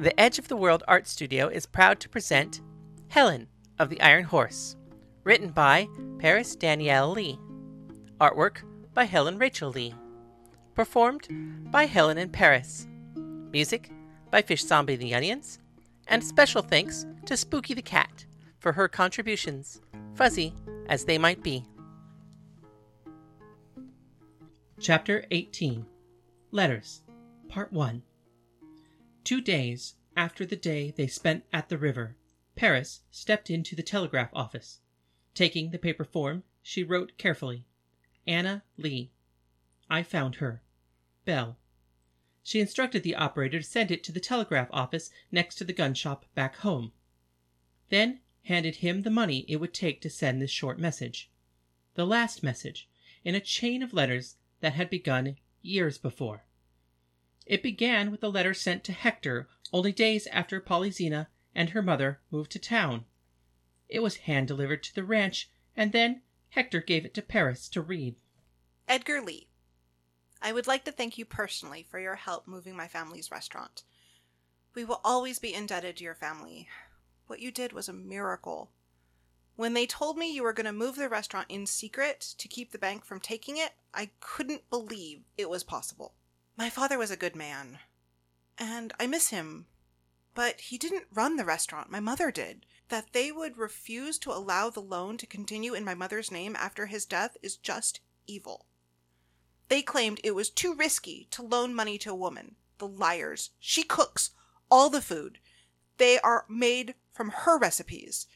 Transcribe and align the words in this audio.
The 0.00 0.18
Edge 0.18 0.38
of 0.38 0.48
the 0.48 0.56
World 0.56 0.82
Art 0.88 1.06
Studio 1.06 1.48
is 1.48 1.66
proud 1.66 2.00
to 2.00 2.08
present 2.08 2.62
Helen 3.08 3.48
of 3.78 3.90
the 3.90 4.00
Iron 4.00 4.24
Horse, 4.24 4.74
written 5.24 5.50
by 5.50 5.88
Paris 6.18 6.56
Danielle 6.56 7.10
Lee. 7.10 7.38
Artwork 8.18 8.62
by 8.94 9.04
Helen 9.04 9.36
Rachel 9.36 9.68
Lee. 9.68 9.94
Performed 10.74 11.28
by 11.70 11.84
Helen 11.84 12.16
and 12.16 12.32
Paris. 12.32 12.88
Music 13.14 13.90
by 14.30 14.40
Fish 14.40 14.64
Zombie 14.64 14.94
and 14.94 15.02
the 15.02 15.14
Onions. 15.14 15.58
And 16.08 16.24
special 16.24 16.62
thanks 16.62 17.04
to 17.26 17.36
Spooky 17.36 17.74
the 17.74 17.82
Cat 17.82 18.24
for 18.58 18.72
her 18.72 18.88
contributions, 18.88 19.82
fuzzy 20.14 20.54
as 20.88 21.04
they 21.04 21.18
might 21.18 21.42
be. 21.42 21.66
Chapter 24.80 25.26
18 25.30 25.84
Letters 26.52 27.02
Part 27.50 27.70
1 27.70 28.02
Two 29.30 29.40
days 29.40 29.94
after 30.16 30.44
the 30.44 30.56
day 30.56 30.90
they 30.90 31.06
spent 31.06 31.44
at 31.52 31.68
the 31.68 31.78
river, 31.78 32.16
Paris 32.56 33.02
stepped 33.12 33.48
into 33.48 33.76
the 33.76 33.82
telegraph 33.84 34.30
office. 34.32 34.80
Taking 35.34 35.70
the 35.70 35.78
paper 35.78 36.02
form, 36.02 36.42
she 36.62 36.82
wrote 36.82 37.16
carefully 37.16 37.64
Anna 38.26 38.64
Lee. 38.76 39.12
I 39.88 40.02
found 40.02 40.34
her. 40.42 40.64
Bell. 41.24 41.60
She 42.42 42.58
instructed 42.58 43.04
the 43.04 43.14
operator 43.14 43.60
to 43.60 43.64
send 43.64 43.92
it 43.92 44.02
to 44.02 44.10
the 44.10 44.18
telegraph 44.18 44.66
office 44.72 45.12
next 45.30 45.54
to 45.58 45.64
the 45.64 45.72
gun 45.72 45.94
shop 45.94 46.26
back 46.34 46.56
home. 46.56 46.90
Then 47.88 48.22
handed 48.46 48.78
him 48.78 49.02
the 49.02 49.10
money 49.10 49.44
it 49.46 49.58
would 49.58 49.72
take 49.72 50.00
to 50.00 50.10
send 50.10 50.42
this 50.42 50.50
short 50.50 50.76
message. 50.76 51.30
The 51.94 52.04
last 52.04 52.42
message 52.42 52.88
in 53.24 53.36
a 53.36 53.40
chain 53.40 53.80
of 53.84 53.94
letters 53.94 54.38
that 54.58 54.72
had 54.72 54.90
begun 54.90 55.36
years 55.62 55.98
before. 55.98 56.46
It 57.50 57.64
began 57.64 58.12
with 58.12 58.22
a 58.22 58.28
letter 58.28 58.54
sent 58.54 58.84
to 58.84 58.92
Hector 58.92 59.48
only 59.72 59.90
days 59.90 60.28
after 60.28 60.60
Polyxena 60.60 61.26
and 61.52 61.70
her 61.70 61.82
mother 61.82 62.20
moved 62.30 62.52
to 62.52 62.60
town. 62.60 63.06
It 63.88 64.04
was 64.04 64.18
hand 64.18 64.46
delivered 64.46 64.84
to 64.84 64.94
the 64.94 65.02
ranch, 65.02 65.50
and 65.76 65.90
then 65.90 66.22
Hector 66.50 66.80
gave 66.80 67.04
it 67.04 67.12
to 67.14 67.22
Paris 67.22 67.68
to 67.70 67.82
read. 67.82 68.14
Edgar 68.86 69.20
Lee. 69.20 69.48
I 70.40 70.52
would 70.52 70.68
like 70.68 70.84
to 70.84 70.92
thank 70.92 71.18
you 71.18 71.24
personally 71.24 71.82
for 71.82 71.98
your 71.98 72.14
help 72.14 72.46
moving 72.46 72.76
my 72.76 72.86
family's 72.86 73.32
restaurant. 73.32 73.82
We 74.76 74.84
will 74.84 75.00
always 75.02 75.40
be 75.40 75.52
indebted 75.52 75.96
to 75.96 76.04
your 76.04 76.14
family. 76.14 76.68
What 77.26 77.40
you 77.40 77.50
did 77.50 77.72
was 77.72 77.88
a 77.88 77.92
miracle. 77.92 78.70
When 79.56 79.74
they 79.74 79.86
told 79.86 80.16
me 80.16 80.32
you 80.32 80.44
were 80.44 80.52
going 80.52 80.66
to 80.66 80.72
move 80.72 80.94
the 80.94 81.08
restaurant 81.08 81.46
in 81.48 81.66
secret 81.66 82.20
to 82.38 82.46
keep 82.46 82.70
the 82.70 82.78
bank 82.78 83.04
from 83.04 83.18
taking 83.18 83.56
it, 83.56 83.72
I 83.92 84.10
couldn't 84.20 84.70
believe 84.70 85.22
it 85.36 85.50
was 85.50 85.64
possible. 85.64 86.14
My 86.60 86.68
father 86.68 86.98
was 86.98 87.10
a 87.10 87.16
good 87.16 87.34
man, 87.34 87.78
and 88.58 88.92
I 89.00 89.06
miss 89.06 89.30
him. 89.30 89.64
But 90.34 90.60
he 90.60 90.76
didn't 90.76 91.06
run 91.10 91.36
the 91.36 91.44
restaurant, 91.46 91.90
my 91.90 92.00
mother 92.00 92.30
did. 92.30 92.66
That 92.90 93.14
they 93.14 93.32
would 93.32 93.56
refuse 93.56 94.18
to 94.18 94.30
allow 94.30 94.68
the 94.68 94.82
loan 94.82 95.16
to 95.16 95.26
continue 95.26 95.72
in 95.72 95.86
my 95.86 95.94
mother's 95.94 96.30
name 96.30 96.54
after 96.56 96.84
his 96.84 97.06
death 97.06 97.38
is 97.42 97.56
just 97.56 98.00
evil. 98.26 98.66
They 99.68 99.80
claimed 99.80 100.20
it 100.22 100.34
was 100.34 100.50
too 100.50 100.74
risky 100.74 101.28
to 101.30 101.42
loan 101.42 101.74
money 101.74 101.96
to 101.96 102.10
a 102.10 102.14
woman. 102.14 102.56
The 102.76 102.88
liars. 102.88 103.52
She 103.58 103.82
cooks 103.82 104.32
all 104.70 104.90
the 104.90 105.00
food. 105.00 105.38
They 105.96 106.20
are 106.20 106.44
made 106.46 106.94
from 107.10 107.30
her 107.30 107.58
recipes. 107.58 108.26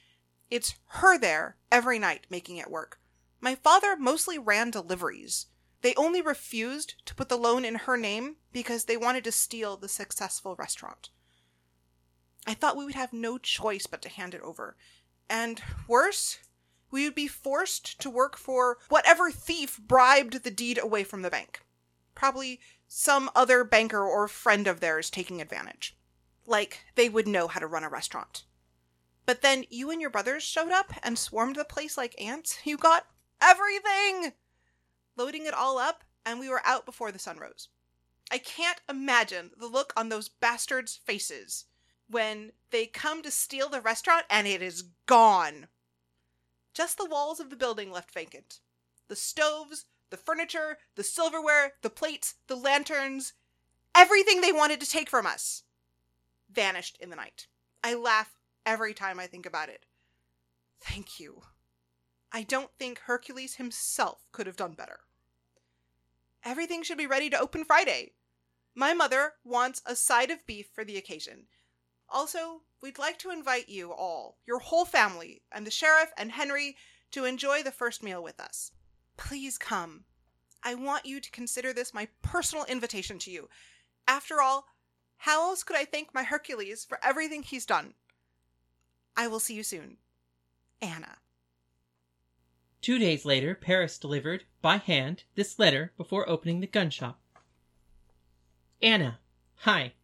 It's 0.51 0.77
her 0.87 1.19
there 1.19 1.59
every 1.71 1.99
night 1.99 2.25
making 2.31 2.57
it 2.57 2.71
work. 2.71 3.01
My 3.43 3.55
father 3.55 3.99
mostly 3.99 4.39
ran 4.39 4.71
deliveries. 4.71 5.49
They 5.85 5.95
only 5.97 6.23
refused 6.23 6.95
to 7.05 7.15
put 7.15 7.29
the 7.29 7.37
loan 7.37 7.63
in 7.63 7.75
her 7.75 7.99
name 7.99 8.37
because 8.53 8.87
they 8.87 8.97
wanted 8.97 9.23
to 9.25 9.31
steal 9.31 9.77
the 9.77 9.87
successful 9.87 10.57
restaurant. 10.57 11.11
I 12.47 12.55
thought 12.55 12.79
we 12.79 12.87
would 12.87 12.95
have 12.95 13.13
no 13.13 13.37
choice 13.37 13.87
but 13.87 14.01
to 14.01 14.09
hand 14.09 14.33
it 14.33 14.41
over. 14.41 14.79
And 15.29 15.63
worse, 15.87 16.39
we 16.91 17.05
would 17.05 17.15
be 17.15 17.29
forced 17.29 18.01
to 18.01 18.09
work 18.09 18.39
for 18.39 18.79
whatever 18.89 19.31
thief 19.31 19.79
bribed 19.79 20.43
the 20.43 20.51
deed 20.51 20.79
away 20.79 21.05
from 21.05 21.21
the 21.21 21.29
bank. 21.29 21.61
Probably 22.15 22.61
some 22.89 23.31
other 23.37 23.63
banker 23.63 24.03
or 24.03 24.27
friend 24.27 24.67
of 24.67 24.81
theirs 24.81 25.11
taking 25.11 25.43
advantage. 25.43 25.99
Like 26.47 26.81
they 26.95 27.11
would 27.11 27.29
know 27.29 27.47
how 27.47 27.61
to 27.61 27.67
run 27.67 27.85
a 27.85 27.91
restaurant. 27.91 28.45
But 29.27 29.43
then 29.43 29.67
you 29.69 29.91
and 29.91 30.01
your 30.01 30.09
brothers 30.09 30.45
showed 30.45 30.73
up 30.73 30.95
and 31.03 31.19
swarmed 31.19 31.57
the 31.57 31.65
place 31.65 31.99
like 31.99 32.19
ants. 32.19 32.61
You 32.65 32.79
got 32.79 33.05
everything! 33.43 34.33
Loading 35.17 35.47
it 35.47 35.55
all 35.55 35.79
up, 35.79 36.05
and 36.25 36.41
we 36.41 36.49
were 36.49 36.63
out 36.65 36.87
before 36.87 37.13
the 37.13 37.19
sun 37.19 37.39
rose. 37.39 37.69
I 38.31 38.39
can't 38.39 38.81
imagine 38.89 39.51
the 39.57 39.67
look 39.67 39.93
on 39.97 40.09
those 40.09 40.29
bastards' 40.29 40.97
faces 40.97 41.67
when 42.09 42.53
they 42.71 42.87
come 42.87 43.23
to 43.23 43.31
steal 43.31 43.69
the 43.69 43.81
restaurant 43.81 44.25
and 44.29 44.47
it 44.47 44.63
is 44.63 44.85
gone. 45.07 45.69
Just 46.73 46.99
the 46.99 47.09
walls 47.09 47.41
of 47.41 47.51
the 47.51 47.57
building 47.57 47.93
left 47.93 48.13
vacant. 48.13 48.61
The 49.09 49.17
stoves, 49.17 49.87
the 50.11 50.17
furniture, 50.17 50.79
the 50.97 51.05
silverware, 51.05 51.75
the 51.83 51.91
plates, 51.91 52.35
the 52.47 52.57
lanterns, 52.57 53.35
everything 53.95 54.41
they 54.41 54.53
wanted 54.53 54.81
to 54.81 54.89
take 54.89 55.09
from 55.09 55.27
us 55.27 55.63
vanished 56.51 56.97
in 57.01 57.11
the 57.11 57.17
night. 57.17 57.47
I 57.83 57.95
laugh 57.95 58.39
every 58.65 58.95
time 58.95 59.19
I 59.19 59.27
think 59.27 59.47
about 59.47 59.69
it. 59.69 59.87
Thank 60.81 61.21
you. 61.21 61.43
I 62.35 62.43
don't 62.43 62.73
think 62.81 62.99
Hercules 62.99 63.55
himself 63.55 64.27
could 64.33 64.49
have 64.49 64.57
done 64.57 64.73
better. 64.73 64.99
Everything 66.45 66.83
should 66.83 66.99
be 66.99 67.07
ready 67.07 67.31
to 67.31 67.39
open 67.39 67.65
Friday. 67.65 68.15
My 68.75 68.93
mother 68.93 69.35
wants 69.45 69.81
a 69.87 69.95
side 69.95 70.33
of 70.33 70.45
beef 70.45 70.67
for 70.75 70.85
the 70.85 70.97
occasion. 70.97 71.47
Also, 72.09 72.63
we'd 72.83 72.99
like 72.99 73.21
to 73.21 73.31
invite 73.31 73.69
you 73.69 73.93
all, 73.93 74.39
your 74.49 74.59
whole 74.59 74.85
family, 74.85 75.43
and 75.53 75.65
the 75.65 75.71
sheriff 75.71 76.11
and 76.19 76.33
Henry 76.33 76.77
to 77.13 77.25
enjoy 77.25 77.63
the 77.63 77.71
first 77.71 78.03
meal 78.03 78.21
with 78.21 78.41
us. 78.41 78.73
Please 79.17 79.57
come. 79.57 80.03
I 80.65 80.75
want 80.75 81.07
you 81.07 81.21
to 81.21 81.31
consider 81.31 81.73
this 81.73 81.95
my 81.95 82.09
personal 82.21 82.65
invitation 82.65 83.21
to 83.21 83.31
you. 83.31 83.49
After 84.09 84.43
all, 84.43 84.67
how 85.19 85.51
else 85.51 85.63
could 85.63 85.77
I 85.77 85.85
thank 85.85 86.13
my 86.13 86.25
Hercules 86.25 86.85
for 86.85 86.99
everything 87.01 87.45
he's 87.45 87.65
done? 87.65 87.95
I 89.17 89.29
will 89.29 89.39
see 89.39 89.55
you 89.55 89.63
soon. 89.63 89.99
Anna. 90.83 91.14
Two 92.85 92.99
days 92.99 93.25
later, 93.25 93.55
Paris 93.55 93.97
delivered, 93.97 94.45
by 94.61 94.77
hand, 94.77 95.23
this 95.37 95.59
letter 95.59 95.95
before 95.97 96.29
opening 96.29 96.61
the 96.61 96.67
gun 96.67 96.91
shop. 96.91 97.19
Anna, 98.83 99.21
hi. 99.61 99.95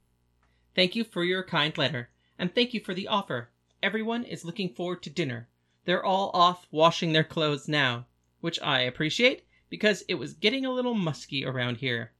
Thank 0.75 0.97
you 0.97 1.05
for 1.05 1.23
your 1.23 1.43
kind 1.43 1.77
letter, 1.77 2.09
and 2.39 2.55
thank 2.55 2.73
you 2.73 2.81
for 2.81 2.95
the 2.95 3.07
offer. 3.07 3.51
Everyone 3.83 4.25
is 4.25 4.47
looking 4.47 4.73
forward 4.73 5.03
to 5.03 5.11
dinner. 5.11 5.51
They're 5.85 6.03
all 6.03 6.31
off 6.33 6.67
washing 6.71 7.13
their 7.13 7.23
clothes 7.23 7.69
now, 7.69 8.07
which 8.41 8.59
I 8.63 8.81
appreciate 8.81 9.45
because 9.69 10.03
it 10.09 10.15
was 10.15 10.33
getting 10.33 10.65
a 10.65 10.73
little 10.73 10.95
musky 10.95 11.45
around 11.45 11.77
here. 11.77 12.13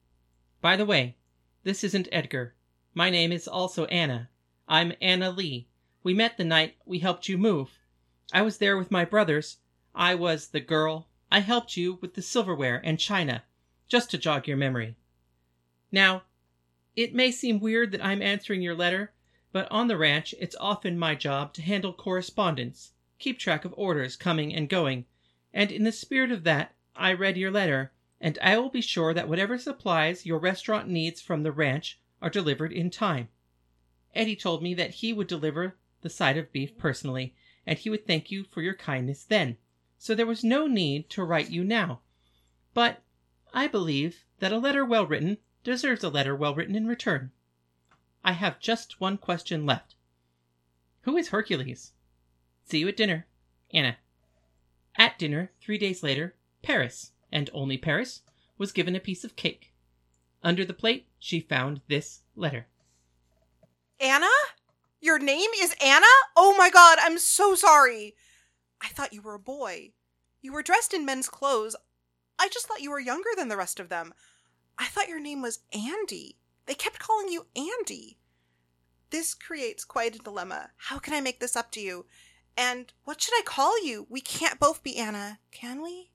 By 0.61 0.77
the 0.77 0.85
way, 0.85 1.17
this 1.65 1.83
isn't 1.85 2.07
Edgar. 2.13 2.55
My 2.93 3.09
name 3.09 3.33
is 3.33 3.49
also 3.49 3.87
Anna. 3.87 4.29
I'm 4.69 4.93
Anna 5.01 5.31
Lee. 5.31 5.69
We 6.03 6.13
met 6.13 6.37
the 6.37 6.45
night 6.45 6.77
we 6.85 6.99
helped 6.99 7.31
you 7.31 7.39
move. 7.39 7.79
I 8.31 8.43
was 8.43 8.59
there 8.59 8.77
with 8.77 8.91
my 8.91 9.07
brothers. 9.07 9.57
I 9.95 10.15
was 10.15 10.49
the 10.49 10.61
girl. 10.61 11.09
I 11.33 11.41
helped 11.41 11.77
you 11.77 11.99
with 12.01 12.15
the 12.15 12.23
silverware 12.23 12.81
and 12.85 12.99
china, 12.99 13.45
just 13.89 14.11
to 14.11 14.19
jog 14.19 14.47
your 14.47 14.57
memory. 14.57 14.97
Now, 15.93 16.23
it 16.97 17.15
may 17.15 17.31
seem 17.31 17.61
weird 17.61 17.93
that 17.93 18.05
I'm 18.05 18.23
answering 18.23 18.63
your 18.63 18.75
letter, 18.75 19.13
but 19.53 19.71
on 19.71 19.89
the 19.89 19.97
ranch 19.97 20.35
it's 20.39 20.57
often 20.61 20.99
my 20.99 21.15
job 21.15 21.53
to 21.55 21.63
handle 21.63 21.93
correspondence, 21.93 22.93
keep 23.19 23.39
track 23.39 23.65
of 23.65 23.75
orders 23.77 24.17
coming 24.17 24.55
and 24.55 24.69
going, 24.69 25.07
and 25.53 25.73
in 25.73 25.85
the 25.85 25.93
spirit 25.93 26.31
of 26.31 26.45
that, 26.45 26.75
I 26.95 27.13
read 27.13 27.37
your 27.37 27.51
letter, 27.51 27.93
and 28.21 28.39
I 28.41 28.59
will 28.59 28.71
be 28.71 28.81
sure 28.81 29.13
that 29.13 29.29
whatever 29.29 29.59
supplies 29.59 30.25
your 30.25 30.39
restaurant 30.39 30.89
needs 30.89 31.21
from 31.21 31.43
the 31.43 31.53
ranch 31.53 31.99
are 32.23 32.31
delivered 32.31 32.73
in 32.73 32.91
time. 32.91 33.29
Eddie 34.15 34.37
told 34.37 34.63
me 34.63 34.75
that 34.75 34.95
he 34.95 35.13
would 35.13 35.27
deliver 35.27 35.77
the 36.03 36.11
side 36.11 36.37
of 36.37 36.53
beef 36.53 36.77
personally, 36.79 37.35
and 37.67 37.79
he 37.79 37.91
would 37.91 38.07
thank 38.07 38.31
you 38.31 38.45
for 38.45 38.63
your 38.63 38.75
kindness 38.75 39.25
then, 39.25 39.57
so 40.01 40.15
there 40.15 40.27
was 40.27 40.43
no 40.43 40.67
need 40.67 41.11
to 41.11 41.23
write 41.23 41.51
you 41.51 41.63
now. 41.63 42.01
But 42.73 43.03
I 43.53 43.67
believe 43.67 44.25
that 44.39 44.51
a 44.51 44.57
letter 44.57 44.83
well 44.83 45.07
written 45.07 45.37
deserves 45.63 46.03
a 46.03 46.09
letter 46.09 46.35
well 46.35 46.55
written 46.55 46.75
in 46.75 46.87
return. 46.87 47.33
I 48.25 48.33
have 48.33 48.61
just 48.61 48.99
one 48.99 49.19
question 49.19 49.67
left. 49.67 49.95
Who 51.03 51.19
is 51.19 51.29
Hercules? 51.29 51.93
See 52.65 52.79
you 52.79 52.89
at 52.89 52.97
dinner. 52.97 53.27
Anna. 53.75 53.99
At 54.97 55.19
dinner, 55.19 55.53
three 55.61 55.77
days 55.77 56.03
later, 56.03 56.35
Paris, 56.63 57.13
and 57.31 57.51
only 57.53 57.77
Paris, 57.77 58.23
was 58.57 58.73
given 58.73 58.97
a 58.97 59.01
piece 59.01 59.23
of 59.23 59.37
cake. 59.37 59.71
Under 60.43 60.65
the 60.65 60.73
plate, 60.73 61.09
she 61.19 61.41
found 61.41 61.83
this 61.89 62.21
letter. 62.35 62.69
Anna? 64.01 64.31
Your 64.99 65.19
name 65.19 65.51
is 65.59 65.75
Anna? 65.85 66.07
Oh 66.37 66.55
my 66.57 66.71
god, 66.71 66.97
I'm 67.03 67.19
so 67.19 67.55
sorry. 67.55 68.15
I 68.83 68.89
thought 68.89 69.13
you 69.13 69.23
were 69.23 69.35
a 69.35 69.41
boy. 69.41 69.93
You 70.41 70.53
were 70.53 70.63
dressed 70.63 70.95
in 70.95 71.05
men's 71.05 71.29
clothes. 71.29 71.77
I 72.39 72.49
just 72.49 72.67
thought 72.67 72.81
you 72.81 72.91
were 72.91 73.01
younger 73.01 73.31
than 73.37 73.49
the 73.49 73.57
rest 73.57 73.79
of 73.79 73.89
them. 73.89 74.15
I 74.79 74.87
thought 74.87 75.09
your 75.09 75.21
name 75.21 75.43
was 75.43 75.61
Andy. 75.73 76.37
They 76.67 76.75
kept 76.75 76.99
calling 76.99 77.29
you 77.29 77.47
Andy. 77.55 78.19
This 79.11 79.35
creates 79.35 79.85
quite 79.85 80.15
a 80.15 80.19
dilemma. 80.21 80.71
How 80.77 80.99
can 80.99 81.13
I 81.13 81.21
make 81.21 81.41
this 81.41 81.57
up 81.57 81.71
to 81.73 81.81
you? 81.81 82.07
And 82.57 82.93
what 83.05 83.21
should 83.21 83.35
I 83.35 83.43
call 83.45 83.85
you? 83.85 84.07
We 84.09 84.21
can't 84.21 84.61
both 84.61 84.83
be 84.83 84.97
Anna, 84.97 85.41
can 85.51 85.83
we? 85.83 86.11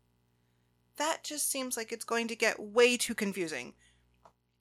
That 0.98 1.24
just 1.24 1.50
seems 1.50 1.76
like 1.76 1.92
it's 1.92 2.06
going 2.06 2.28
to 2.30 2.36
get 2.36 2.60
way 2.60 2.98
too 2.98 3.14
confusing. 3.14 3.74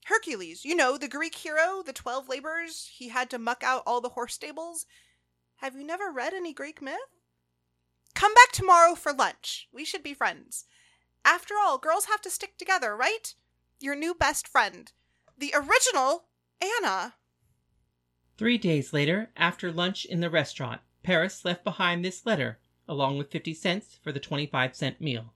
Hercules, 0.07 0.65
you 0.65 0.75
know, 0.75 0.99
the 0.99 1.09
Greek 1.09 1.35
hero, 1.37 1.83
the 1.85 1.93
12 1.93 2.29
labors, 2.29 2.91
he 2.93 3.09
had 3.09 3.31
to 3.31 3.39
muck 3.39 3.63
out 3.63 3.83
all 3.87 4.01
the 4.01 4.11
horse 4.11 4.35
stables. 4.35 4.85
Have 5.57 5.77
you 5.77 5.85
never 5.85 6.11
read 6.11 6.35
any 6.35 6.53
Greek 6.53 6.83
myth? 6.83 6.99
Come 8.15 8.33
back 8.35 8.53
tomorrow 8.53 8.95
for 8.95 9.13
lunch. 9.13 9.69
We 9.73 9.85
should 9.85 10.03
be 10.03 10.15
friends. 10.15 10.65
After 11.25 11.55
all, 11.59 11.79
girls 11.79 12.07
have 12.07 12.21
to 12.23 12.31
stick 12.31 12.57
together, 12.57 12.97
right? 12.97 13.35
Your 13.81 13.97
new 13.97 14.15
best 14.15 14.47
friend. 14.47 14.93
The 15.37 15.53
original 15.55 16.25
Anna. 16.61 17.15
Three 18.37 18.59
days 18.59 18.93
later, 18.93 19.31
after 19.37 19.73
lunch 19.73 20.05
in 20.05 20.21
the 20.21 20.31
restaurant, 20.31 20.81
Paris 21.03 21.45
left 21.45 21.65
behind 21.65 22.05
this 22.05 22.25
letter, 22.25 22.59
along 22.89 23.19
with 23.19 23.31
50 23.31 23.55
cents 23.55 23.99
for 24.03 24.13
the 24.13 24.21
25 24.21 24.75
cent 24.75 25.01
meal. 25.01 25.35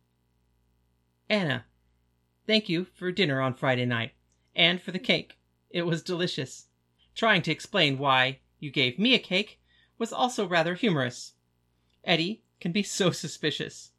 Anna, 1.29 1.67
thank 2.47 2.69
you 2.69 2.85
for 2.85 3.13
dinner 3.13 3.41
on 3.41 3.55
Friday 3.55 3.87
night, 3.87 4.13
and 4.55 4.81
for 4.81 4.93
the 4.93 4.99
cake. 4.99 5.39
It 5.71 5.83
was 5.83 6.03
delicious. 6.03 6.67
Trying 7.15 7.43
to 7.43 7.53
explain 7.53 7.99
why 7.99 8.41
you 8.59 8.71
gave 8.71 8.99
me 8.99 9.15
a 9.15 9.19
cake 9.19 9.61
was 9.99 10.13
also 10.13 10.47
rather 10.47 10.75
humorous. 10.75 11.33
Eddie 12.05 12.43
can 12.61 12.73
be 12.73 12.83
so 12.83 13.11
suspicious. 13.11 13.91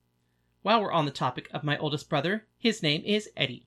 While 0.61 0.81
we're 0.81 0.91
on 0.91 1.05
the 1.05 1.11
topic 1.11 1.49
of 1.53 1.63
my 1.63 1.77
oldest 1.77 2.09
brother, 2.09 2.45
his 2.57 2.83
name 2.83 3.01
is 3.05 3.29
Eddie. 3.37 3.65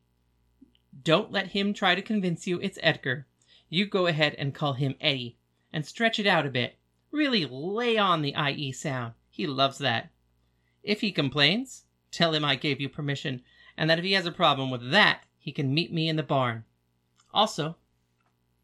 Don't 1.02 1.32
let 1.32 1.48
him 1.48 1.72
try 1.72 1.94
to 1.94 2.02
convince 2.02 2.46
you 2.46 2.60
it's 2.60 2.78
Edgar. 2.82 3.26
You 3.68 3.86
go 3.86 4.06
ahead 4.06 4.34
and 4.34 4.54
call 4.54 4.74
him 4.74 4.96
Eddie, 5.00 5.38
and 5.72 5.86
stretch 5.86 6.18
it 6.18 6.26
out 6.26 6.44
a 6.44 6.50
bit. 6.50 6.76
Really 7.10 7.46
lay 7.46 7.96
on 7.96 8.20
the 8.20 8.34
IE 8.36 8.72
sound. 8.72 9.14
He 9.30 9.46
loves 9.46 9.78
that. 9.78 10.10
If 10.82 11.00
he 11.00 11.12
complains, 11.12 11.84
tell 12.10 12.34
him 12.34 12.44
I 12.44 12.56
gave 12.56 12.80
you 12.80 12.88
permission, 12.88 13.42
and 13.76 13.88
that 13.88 13.98
if 13.98 14.04
he 14.04 14.12
has 14.12 14.26
a 14.26 14.32
problem 14.32 14.70
with 14.70 14.90
that, 14.90 15.22
he 15.38 15.52
can 15.52 15.72
meet 15.72 15.92
me 15.92 16.08
in 16.08 16.16
the 16.16 16.22
barn. 16.22 16.64
Also, 17.32 17.76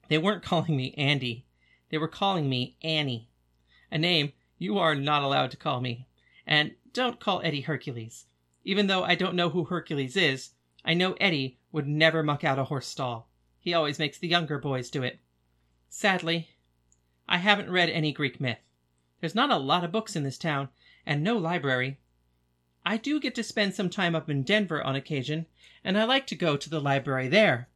they 0.09 0.19
weren't 0.19 0.43
calling 0.43 0.77
me 0.77 0.93
Andy. 0.99 1.47
They 1.91 1.99
were 1.99 2.09
calling 2.09 2.49
me 2.49 2.77
Annie. 2.83 3.31
A 3.91 3.97
name 3.97 4.33
you 4.59 4.79
are 4.79 4.95
not 4.95 5.23
allowed 5.23 5.51
to 5.53 5.57
call 5.57 5.81
me. 5.81 6.07
And 6.49 6.73
don't 6.95 7.21
call 7.21 7.43
Eddie 7.45 7.61
Hercules. 7.61 8.25
Even 8.65 8.87
though 8.87 9.05
I 9.05 9.15
don't 9.15 9.35
know 9.35 9.51
who 9.51 9.65
Hercules 9.65 10.17
is, 10.17 10.55
I 10.83 10.95
know 10.95 11.13
Eddie 11.21 11.59
would 11.73 11.87
never 11.87 12.23
muck 12.23 12.43
out 12.43 12.59
a 12.59 12.65
horse 12.65 12.87
stall. 12.87 13.29
He 13.61 13.75
always 13.75 13.99
makes 13.99 14.17
the 14.17 14.29
younger 14.29 14.59
boys 14.59 14.89
do 14.89 15.03
it. 15.03 15.21
Sadly, 15.91 16.49
I 17.29 17.37
haven't 17.37 17.71
read 17.71 17.91
any 17.91 18.13
Greek 18.13 18.41
myth. 18.41 18.61
There's 19.21 19.35
not 19.35 19.51
a 19.51 19.59
lot 19.59 19.85
of 19.85 19.93
books 19.93 20.17
in 20.17 20.23
this 20.23 20.39
town, 20.39 20.71
and 21.05 21.23
no 21.23 21.37
library. 21.37 21.99
I 22.83 22.97
do 22.97 23.21
get 23.21 23.35
to 23.35 23.43
spend 23.43 23.75
some 23.75 23.91
time 23.91 24.15
up 24.15 24.31
in 24.31 24.43
Denver 24.43 24.83
on 24.83 24.97
occasion, 24.97 25.45
and 25.85 25.99
I 25.99 26.05
like 26.05 26.27
to 26.29 26.35
go 26.35 26.57
to 26.57 26.71
the 26.71 26.81
library 26.81 27.29
there. 27.29 27.69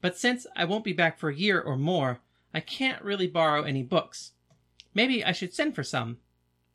But 0.00 0.16
since 0.16 0.46
I 0.54 0.66
won't 0.66 0.84
be 0.84 0.92
back 0.92 1.18
for 1.18 1.30
a 1.30 1.34
year 1.34 1.60
or 1.60 1.76
more, 1.76 2.20
I 2.54 2.60
can't 2.60 3.02
really 3.02 3.26
borrow 3.26 3.64
any 3.64 3.82
books. 3.82 4.32
Maybe 4.94 5.24
I 5.24 5.32
should 5.32 5.52
send 5.52 5.74
for 5.74 5.82
some. 5.82 6.18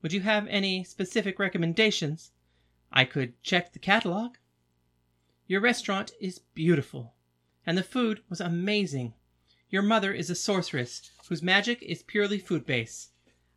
Would 0.05 0.13
you 0.13 0.21
have 0.21 0.45
any 0.49 0.83
specific 0.83 1.39
recommendations? 1.39 2.29
I 2.93 3.05
could 3.05 3.41
check 3.41 3.73
the 3.73 3.79
catalog. 3.79 4.35
Your 5.47 5.61
restaurant 5.61 6.11
is 6.21 6.37
beautiful, 6.53 7.15
and 7.65 7.75
the 7.75 7.81
food 7.81 8.21
was 8.29 8.39
amazing. 8.39 9.15
Your 9.67 9.81
mother 9.81 10.13
is 10.13 10.29
a 10.29 10.35
sorceress 10.35 11.09
whose 11.27 11.41
magic 11.41 11.81
is 11.81 12.03
purely 12.03 12.37
food 12.37 12.67
based. 12.67 13.13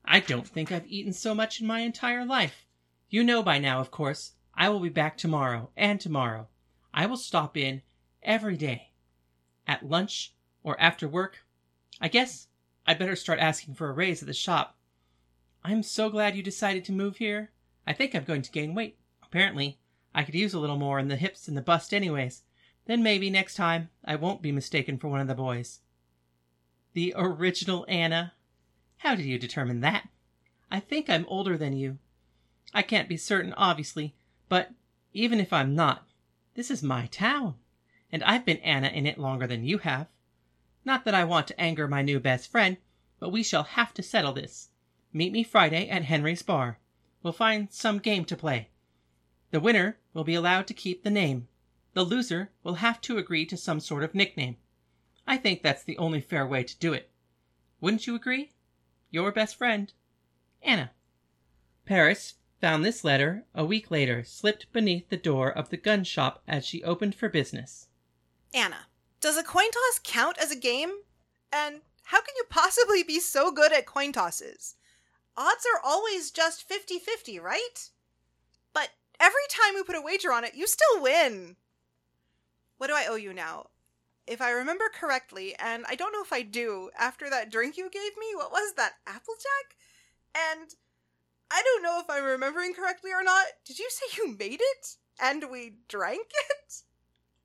I 0.06 0.20
don't 0.20 0.48
think 0.48 0.72
I've 0.72 0.86
eaten 0.86 1.12
so 1.12 1.34
much 1.34 1.60
in 1.60 1.66
my 1.66 1.80
entire 1.80 2.24
life. 2.24 2.64
You 3.10 3.24
know 3.24 3.42
by 3.42 3.58
now, 3.58 3.80
of 3.80 3.90
course, 3.90 4.32
I 4.54 4.70
will 4.70 4.80
be 4.80 4.88
back 4.88 5.18
tomorrow 5.18 5.68
and 5.76 6.00
tomorrow. 6.00 6.48
I 6.94 7.04
will 7.04 7.18
stop 7.18 7.58
in 7.58 7.82
every 8.22 8.56
day. 8.56 8.92
At 9.66 9.86
lunch 9.86 10.32
or 10.62 10.80
after 10.80 11.06
work. 11.06 11.40
I 12.00 12.08
guess 12.08 12.48
I'd 12.86 12.98
better 12.98 13.16
start 13.16 13.38
asking 13.38 13.74
for 13.74 13.90
a 13.90 13.92
raise 13.92 14.22
at 14.22 14.26
the 14.26 14.32
shop. 14.32 14.77
I'm 15.70 15.82
so 15.82 16.08
glad 16.08 16.34
you 16.34 16.42
decided 16.42 16.86
to 16.86 16.92
move 16.92 17.18
here. 17.18 17.50
I 17.86 17.92
think 17.92 18.14
I'm 18.14 18.24
going 18.24 18.40
to 18.40 18.50
gain 18.50 18.74
weight. 18.74 18.96
Apparently, 19.22 19.78
I 20.14 20.22
could 20.22 20.34
use 20.34 20.54
a 20.54 20.58
little 20.58 20.78
more 20.78 20.98
in 20.98 21.08
the 21.08 21.16
hips 21.16 21.46
and 21.46 21.54
the 21.54 21.60
bust, 21.60 21.92
anyways. 21.92 22.42
Then 22.86 23.02
maybe 23.02 23.28
next 23.28 23.54
time 23.54 23.90
I 24.02 24.16
won't 24.16 24.40
be 24.40 24.50
mistaken 24.50 24.96
for 24.96 25.08
one 25.08 25.20
of 25.20 25.26
the 25.26 25.34
boys. 25.34 25.80
The 26.94 27.12
original 27.14 27.84
Anna? 27.86 28.32
How 28.96 29.14
did 29.14 29.26
you 29.26 29.38
determine 29.38 29.80
that? 29.82 30.08
I 30.70 30.80
think 30.80 31.10
I'm 31.10 31.26
older 31.28 31.58
than 31.58 31.74
you. 31.74 31.98
I 32.72 32.80
can't 32.80 33.06
be 33.06 33.18
certain, 33.18 33.52
obviously, 33.52 34.14
but 34.48 34.70
even 35.12 35.38
if 35.38 35.52
I'm 35.52 35.74
not, 35.74 36.08
this 36.54 36.70
is 36.70 36.82
my 36.82 37.08
town, 37.08 37.56
and 38.10 38.24
I've 38.24 38.46
been 38.46 38.56
Anna 38.60 38.88
in 38.88 39.04
it 39.04 39.18
longer 39.18 39.46
than 39.46 39.66
you 39.66 39.76
have. 39.76 40.06
Not 40.86 41.04
that 41.04 41.14
I 41.14 41.24
want 41.24 41.46
to 41.48 41.60
anger 41.60 41.86
my 41.86 42.00
new 42.00 42.20
best 42.20 42.50
friend, 42.50 42.78
but 43.20 43.32
we 43.32 43.42
shall 43.42 43.64
have 43.64 43.92
to 43.92 44.02
settle 44.02 44.32
this. 44.32 44.70
Meet 45.12 45.32
me 45.32 45.42
Friday 45.42 45.88
at 45.88 46.04
Henry's 46.04 46.42
bar. 46.42 46.78
We'll 47.22 47.32
find 47.32 47.72
some 47.72 47.98
game 47.98 48.24
to 48.26 48.36
play. 48.36 48.68
The 49.50 49.60
winner 49.60 49.98
will 50.12 50.24
be 50.24 50.34
allowed 50.34 50.66
to 50.66 50.74
keep 50.74 51.02
the 51.02 51.10
name. 51.10 51.48
The 51.94 52.04
loser 52.04 52.50
will 52.62 52.74
have 52.74 53.00
to 53.02 53.18
agree 53.18 53.46
to 53.46 53.56
some 53.56 53.80
sort 53.80 54.04
of 54.04 54.14
nickname. 54.14 54.56
I 55.26 55.36
think 55.36 55.62
that's 55.62 55.82
the 55.82 55.98
only 55.98 56.20
fair 56.20 56.46
way 56.46 56.62
to 56.62 56.78
do 56.78 56.92
it. 56.92 57.10
Wouldn't 57.80 58.06
you 58.06 58.14
agree? 58.14 58.52
Your 59.10 59.32
best 59.32 59.56
friend, 59.56 59.92
Anna. 60.62 60.90
Paris 61.86 62.34
found 62.60 62.84
this 62.84 63.04
letter 63.04 63.44
a 63.54 63.64
week 63.64 63.90
later 63.90 64.22
slipped 64.24 64.70
beneath 64.72 65.08
the 65.08 65.16
door 65.16 65.50
of 65.50 65.70
the 65.70 65.76
gun 65.76 66.04
shop 66.04 66.42
as 66.46 66.66
she 66.66 66.84
opened 66.84 67.14
for 67.14 67.28
business. 67.28 67.88
Anna, 68.52 68.86
does 69.20 69.36
a 69.36 69.42
coin 69.42 69.70
toss 69.70 70.00
count 70.02 70.36
as 70.38 70.50
a 70.50 70.56
game? 70.56 70.90
And 71.50 71.80
how 72.04 72.20
can 72.20 72.34
you 72.36 72.44
possibly 72.50 73.02
be 73.02 73.20
so 73.20 73.50
good 73.50 73.72
at 73.72 73.86
coin 73.86 74.12
tosses? 74.12 74.76
Odds 75.38 75.64
are 75.72 75.80
always 75.82 76.30
just 76.30 76.64
50 76.64 76.98
50, 76.98 77.38
right? 77.38 77.90
But 78.74 78.90
every 79.20 79.46
time 79.48 79.74
we 79.74 79.84
put 79.84 79.96
a 79.96 80.02
wager 80.02 80.32
on 80.32 80.44
it, 80.44 80.54
you 80.54 80.66
still 80.66 81.00
win. 81.00 81.56
What 82.76 82.88
do 82.88 82.94
I 82.94 83.06
owe 83.08 83.16
you 83.16 83.32
now? 83.32 83.68
If 84.26 84.42
I 84.42 84.50
remember 84.50 84.84
correctly, 84.92 85.54
and 85.58 85.86
I 85.88 85.94
don't 85.94 86.12
know 86.12 86.22
if 86.22 86.32
I 86.32 86.42
do, 86.42 86.90
after 86.98 87.30
that 87.30 87.50
drink 87.50 87.78
you 87.78 87.88
gave 87.88 88.16
me, 88.18 88.34
what 88.34 88.52
was 88.52 88.74
that, 88.74 88.94
Applejack? 89.06 89.76
And 90.34 90.74
I 91.50 91.62
don't 91.62 91.82
know 91.82 91.98
if 92.00 92.10
I'm 92.10 92.24
remembering 92.24 92.74
correctly 92.74 93.10
or 93.10 93.22
not. 93.22 93.46
Did 93.64 93.78
you 93.78 93.88
say 93.88 94.18
you 94.18 94.36
made 94.38 94.60
it? 94.60 94.96
And 95.20 95.50
we 95.50 95.74
drank 95.88 96.26
it? 96.50 96.82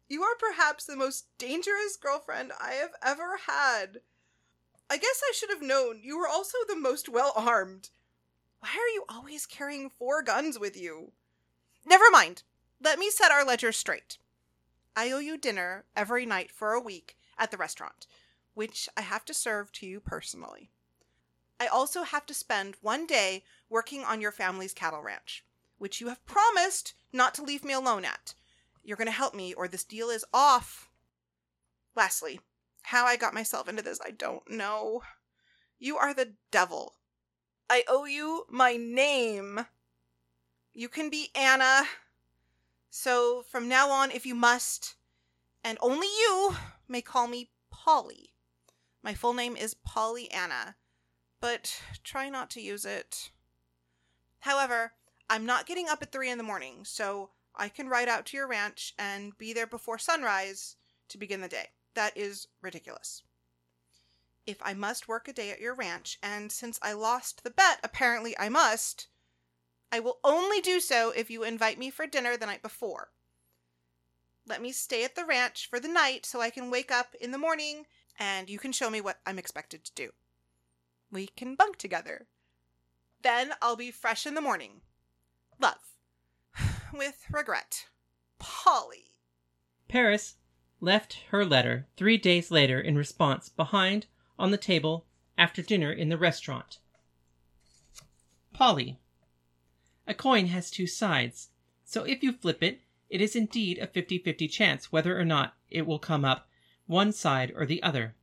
You 0.09 0.23
are 0.23 0.35
perhaps 0.37 0.85
the 0.85 0.97
most 0.97 1.25
dangerous 1.37 1.95
girlfriend 1.95 2.51
I 2.59 2.73
have 2.73 2.91
ever 3.01 3.39
had. 3.47 4.01
I 4.89 4.97
guess 4.97 5.21
I 5.23 5.31
should 5.33 5.49
have 5.49 5.61
known 5.61 5.99
you 6.03 6.17
were 6.17 6.27
also 6.27 6.57
the 6.67 6.75
most 6.75 7.09
well 7.09 7.33
armed. 7.35 7.89
Why 8.59 8.69
are 8.69 8.93
you 8.93 9.05
always 9.09 9.45
carrying 9.45 9.89
four 9.89 10.21
guns 10.21 10.57
with 10.57 10.77
you? 10.77 11.11
Never 11.85 12.09
mind. 12.11 12.43
Let 12.81 12.99
me 12.99 13.09
set 13.09 13.31
our 13.31 13.45
ledger 13.45 13.71
straight. 13.71 14.17
I 14.95 15.11
owe 15.11 15.19
you 15.19 15.37
dinner 15.37 15.85
every 15.95 16.25
night 16.25 16.51
for 16.51 16.73
a 16.73 16.79
week 16.79 17.17
at 17.37 17.49
the 17.49 17.57
restaurant, 17.57 18.07
which 18.53 18.87
I 18.95 19.01
have 19.01 19.25
to 19.25 19.33
serve 19.33 19.71
to 19.73 19.85
you 19.85 19.99
personally. 19.99 20.69
I 21.59 21.67
also 21.67 22.03
have 22.03 22.25
to 22.27 22.33
spend 22.33 22.75
one 22.81 23.07
day 23.07 23.43
working 23.69 24.03
on 24.03 24.21
your 24.21 24.31
family's 24.31 24.73
cattle 24.73 25.01
ranch, 25.01 25.43
which 25.77 26.01
you 26.01 26.09
have 26.09 26.25
promised 26.25 26.93
not 27.11 27.33
to 27.35 27.43
leave 27.43 27.63
me 27.63 27.73
alone 27.73 28.05
at. 28.05 28.33
You're 28.83 28.97
going 28.97 29.07
to 29.07 29.11
help 29.11 29.33
me, 29.33 29.53
or 29.53 29.67
this 29.67 29.83
deal 29.83 30.09
is 30.09 30.25
off. 30.33 30.89
Lastly, 31.95 32.39
how 32.83 33.05
I 33.05 33.15
got 33.15 33.33
myself 33.33 33.67
into 33.67 33.81
this, 33.81 33.99
I 34.03 34.11
don't 34.11 34.49
know. 34.49 35.01
You 35.79 35.97
are 35.97 36.13
the 36.13 36.33
devil. 36.51 36.95
I 37.69 37.83
owe 37.87 38.05
you 38.05 38.45
my 38.49 38.75
name. 38.75 39.65
You 40.73 40.89
can 40.89 41.09
be 41.09 41.29
Anna. 41.35 41.83
So 42.89 43.43
from 43.49 43.67
now 43.67 43.89
on, 43.89 44.11
if 44.11 44.25
you 44.25 44.35
must, 44.35 44.95
and 45.63 45.77
only 45.81 46.07
you, 46.07 46.55
may 46.87 47.01
call 47.01 47.27
me 47.27 47.49
Polly. 47.71 48.33
My 49.01 49.13
full 49.13 49.33
name 49.33 49.55
is 49.55 49.73
Polly 49.73 50.31
Anna, 50.31 50.75
but 51.41 51.81
try 52.03 52.29
not 52.29 52.49
to 52.51 52.61
use 52.61 52.85
it. 52.85 53.31
However, 54.39 54.93
I'm 55.29 55.45
not 55.45 55.65
getting 55.65 55.89
up 55.89 56.01
at 56.01 56.11
three 56.11 56.29
in 56.29 56.37
the 56.37 56.43
morning, 56.43 56.83
so 56.83 57.31
I 57.55 57.69
can 57.69 57.87
ride 57.87 58.09
out 58.09 58.25
to 58.27 58.37
your 58.37 58.47
ranch 58.47 58.93
and 58.99 59.37
be 59.37 59.53
there 59.53 59.67
before 59.67 59.97
sunrise 59.97 60.75
to 61.09 61.17
begin 61.17 61.41
the 61.41 61.47
day. 61.47 61.69
That 61.95 62.17
is 62.17 62.47
ridiculous. 62.61 63.23
If 64.45 64.57
I 64.61 64.73
must 64.73 65.07
work 65.07 65.27
a 65.27 65.33
day 65.33 65.51
at 65.51 65.61
your 65.61 65.73
ranch, 65.73 66.19
and 66.21 66.51
since 66.51 66.79
I 66.81 66.93
lost 66.93 67.43
the 67.43 67.49
bet, 67.49 67.79
apparently 67.83 68.37
I 68.37 68.49
must, 68.49 69.07
I 69.91 69.99
will 69.99 70.19
only 70.23 70.59
do 70.59 70.79
so 70.79 71.11
if 71.11 71.29
you 71.29 71.43
invite 71.43 71.77
me 71.77 71.89
for 71.89 72.07
dinner 72.07 72.35
the 72.35 72.47
night 72.47 72.61
before. 72.61 73.11
Let 74.45 74.61
me 74.61 74.71
stay 74.71 75.03
at 75.05 75.15
the 75.15 75.23
ranch 75.23 75.69
for 75.69 75.79
the 75.79 75.87
night 75.87 76.25
so 76.25 76.41
I 76.41 76.49
can 76.49 76.69
wake 76.69 76.91
up 76.91 77.15
in 77.21 77.31
the 77.31 77.37
morning 77.37 77.85
and 78.19 78.49
you 78.49 78.59
can 78.59 78.71
show 78.71 78.89
me 78.89 79.01
what 79.01 79.19
I'm 79.25 79.39
expected 79.39 79.85
to 79.85 79.93
do. 79.93 80.09
We 81.11 81.27
can 81.27 81.55
bunk 81.55 81.77
together. 81.77 82.27
Then 83.21 83.53
I'll 83.61 83.75
be 83.77 83.91
fresh 83.91 84.25
in 84.25 84.33
the 84.33 84.41
morning. 84.41 84.81
Love. 85.59 85.95
With 86.93 87.23
regret. 87.31 87.85
Polly. 88.39 89.13
Paris 89.87 90.35
left 90.83 91.19
her 91.29 91.45
letter 91.45 91.87
three 91.95 92.17
days 92.17 92.51
later 92.51 92.77
in 92.77 92.97
response 92.97 93.47
behind 93.47 94.05
on 94.37 94.51
the 94.51 94.57
table 94.57 95.05
after 95.37 95.61
dinner 95.61 95.93
in 95.93 96.09
the 96.09 96.17
restaurant. 96.17 96.79
Polly. 98.51 98.99
A 100.05 100.13
coin 100.13 100.47
has 100.47 100.69
two 100.69 100.85
sides, 100.85 101.51
so 101.85 102.03
if 102.03 102.21
you 102.21 102.33
flip 102.33 102.61
it, 102.61 102.81
it 103.09 103.21
is 103.21 103.33
indeed 103.33 103.77
a 103.77 103.87
50 103.87 104.17
50 104.17 104.45
chance 104.49 104.91
whether 104.91 105.17
or 105.17 105.23
not 105.23 105.55
it 105.71 105.87
will 105.87 105.99
come 105.99 106.25
up 106.25 106.49
one 106.85 107.13
side 107.13 107.53
or 107.55 107.65
the 107.65 107.81
other. 107.81 108.13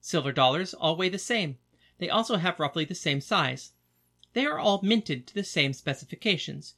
Silver 0.00 0.32
dollars 0.32 0.74
all 0.74 0.96
weigh 0.96 1.08
the 1.08 1.18
same. 1.18 1.56
They 1.98 2.10
also 2.10 2.36
have 2.36 2.58
roughly 2.58 2.84
the 2.84 2.96
same 2.96 3.20
size. 3.20 3.74
They 4.32 4.44
are 4.44 4.58
all 4.58 4.82
minted 4.82 5.28
to 5.28 5.34
the 5.34 5.44
same 5.44 5.72
specifications. 5.72 6.74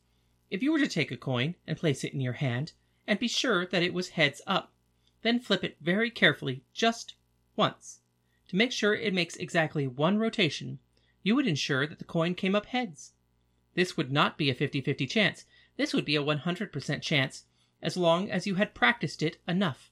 If 0.50 0.62
you 0.62 0.70
were 0.70 0.80
to 0.80 0.86
take 0.86 1.10
a 1.10 1.16
coin 1.16 1.54
and 1.66 1.78
place 1.78 2.04
it 2.04 2.12
in 2.12 2.20
your 2.20 2.34
hand, 2.34 2.72
and 3.06 3.18
be 3.18 3.28
sure 3.28 3.64
that 3.64 3.82
it 3.82 3.94
was 3.94 4.10
heads 4.10 4.42
up, 4.46 4.73
then 5.24 5.40
flip 5.40 5.64
it 5.64 5.78
very 5.80 6.10
carefully 6.10 6.62
just 6.72 7.14
once. 7.56 8.00
To 8.48 8.56
make 8.56 8.70
sure 8.70 8.94
it 8.94 9.14
makes 9.14 9.36
exactly 9.36 9.86
one 9.86 10.18
rotation, 10.18 10.78
you 11.22 11.34
would 11.34 11.46
ensure 11.46 11.86
that 11.86 11.98
the 11.98 12.04
coin 12.04 12.34
came 12.34 12.54
up 12.54 12.66
heads. 12.66 13.14
This 13.74 13.96
would 13.96 14.12
not 14.12 14.36
be 14.36 14.50
a 14.50 14.54
50 14.54 14.82
50 14.82 15.06
chance. 15.06 15.46
This 15.76 15.94
would 15.94 16.04
be 16.04 16.14
a 16.14 16.22
100% 16.22 17.02
chance 17.02 17.44
as 17.82 17.96
long 17.96 18.30
as 18.30 18.46
you 18.46 18.56
had 18.56 18.74
practiced 18.74 19.22
it 19.22 19.38
enough. 19.48 19.90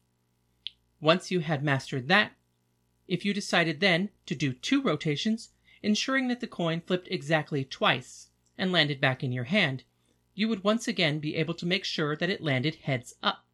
Once 1.01 1.31
you 1.31 1.41
had 1.41 1.65
mastered 1.65 2.09
that, 2.09 2.37
if 3.09 3.25
you 3.25 3.35
decided 3.35 3.81
then 3.81 4.11
to 4.27 4.35
do 4.35 4.53
two 4.53 4.83
rotations, 4.83 5.49
ensuring 5.83 6.29
that 6.29 6.41
the 6.41 6.47
coin 6.47 6.81
flipped 6.81 7.09
exactly 7.11 7.65
twice 7.65 8.29
and 8.59 8.71
landed 8.71 9.01
back 9.01 9.25
in 9.25 9.33
your 9.33 9.45
hand, 9.45 9.83
you 10.35 10.47
would 10.49 10.63
once 10.63 10.87
again 10.87 11.19
be 11.19 11.37
able 11.37 11.55
to 11.55 11.67
make 11.67 11.85
sure 11.85 12.15
that 12.17 12.31
it 12.31 12.43
landed 12.43 12.77
heads 12.77 13.15
up. 13.23 13.47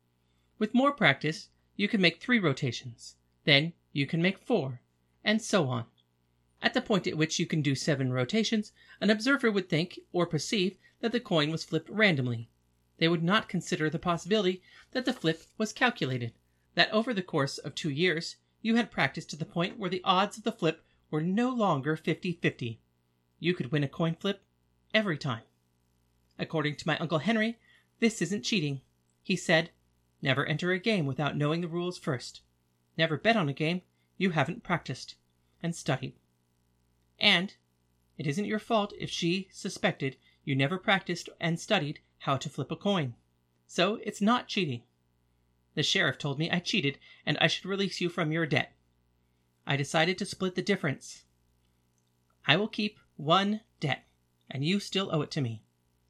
With 0.59 0.75
more 0.75 0.93
practice, 0.93 1.49
you 1.79 1.87
can 1.87 2.01
make 2.01 2.21
three 2.21 2.41
rotations. 2.41 3.15
Then 3.45 3.73
you 3.93 4.05
can 4.05 4.21
make 4.21 4.37
four, 4.37 4.83
and 5.25 5.41
so 5.41 5.69
on. 5.69 5.85
At 6.61 6.75
the 6.75 6.83
point 6.83 7.07
at 7.07 7.17
which 7.17 7.39
you 7.39 7.47
can 7.47 7.63
do 7.63 7.77
seven 7.77 8.13
rotations, 8.13 8.73
an 9.01 9.11
observer 9.11 9.49
would 9.51 9.69
think 9.69 10.01
or 10.13 10.27
perceive 10.27 10.77
that 11.01 11.13
the 11.13 11.21
coin 11.21 11.53
was 11.53 11.63
flipped 11.63 11.89
randomly. 11.89 12.51
They 12.99 13.07
would 13.07 13.23
not 13.23 13.49
consider 13.49 13.89
the 13.89 14.01
possibility 14.01 14.61
that 14.91 15.05
the 15.05 15.13
flip 15.13 15.45
was 15.57 15.73
calculated, 15.73 16.33
that 16.75 16.91
over 16.91 17.15
the 17.15 17.23
course 17.23 17.59
of 17.59 17.77
two 17.77 17.91
years 17.91 18.35
you 18.61 18.75
had 18.75 18.91
practiced 18.91 19.31
to 19.31 19.37
the 19.37 19.45
point 19.45 19.79
where 19.79 19.89
the 19.89 20.03
odds 20.03 20.37
of 20.37 20.43
the 20.43 20.51
flip 20.51 20.85
were 21.13 21.21
no 21.21 21.49
longer 21.49 21.95
50 21.95 22.33
50. 22.33 22.81
You 23.39 23.55
could 23.55 23.71
win 23.71 23.85
a 23.85 23.89
coin 23.89 24.17
flip 24.17 24.43
every 24.93 25.17
time. 25.17 25.45
According 26.41 26.75
to 26.75 26.89
my 26.89 26.99
Uncle 26.99 27.21
Henry, 27.21 27.57
this 28.01 28.21
isn't 28.21 28.43
cheating. 28.43 28.81
He 29.23 29.37
said, 29.37 29.71
Never 30.21 30.45
enter 30.47 30.73
a 30.73 30.79
game 30.79 31.07
without 31.07 31.37
knowing 31.37 31.61
the 31.61 31.69
rules 31.69 31.99
first. 31.99 32.41
Never 32.97 33.17
bet 33.17 33.37
on 33.37 33.49
a 33.49 33.53
game 33.53 33.83
you 34.17 34.31
haven't 34.31 34.65
practiced 34.65 35.15
and 35.63 35.75
studied. 35.75 36.15
And 37.19 37.55
it 38.17 38.27
isn't 38.27 38.45
your 38.45 38.59
fault 38.59 38.93
if 38.99 39.11
she 39.11 39.49
suspected 39.53 40.17
you 40.45 40.57
never 40.57 40.79
practiced 40.79 41.29
and 41.41 41.61
studied 41.61 42.01
how 42.19 42.37
to 42.37 42.49
flip 42.49 42.71
a 42.71 42.77
coin. 42.77 43.15
So 43.67 44.01
it's 44.03 44.21
not 44.21 44.49
cheating. 44.49 44.83
The 45.75 45.83
sheriff 45.83 46.19
told 46.19 46.39
me 46.39 46.51
I 46.51 46.59
cheated 46.59 46.99
and 47.25 47.39
I 47.39 47.47
should 47.47 47.67
release 47.67 48.01
you 48.01 48.09
from 48.09 48.33
your 48.33 48.47
debt. 48.47 48.73
I 49.67 49.77
decided 49.77 50.19
to 50.19 50.25
split 50.25 50.55
the 50.55 50.63
difference. 50.63 51.25
I 52.47 52.57
will 52.57 52.69
keep 52.69 52.99
one 53.17 53.61
debt, 53.79 54.07
and 54.51 54.65
you 54.65 54.81
still 54.81 55.11
owe 55.13 55.21
it 55.21 55.31
to 55.33 55.43
me. 55.43 55.63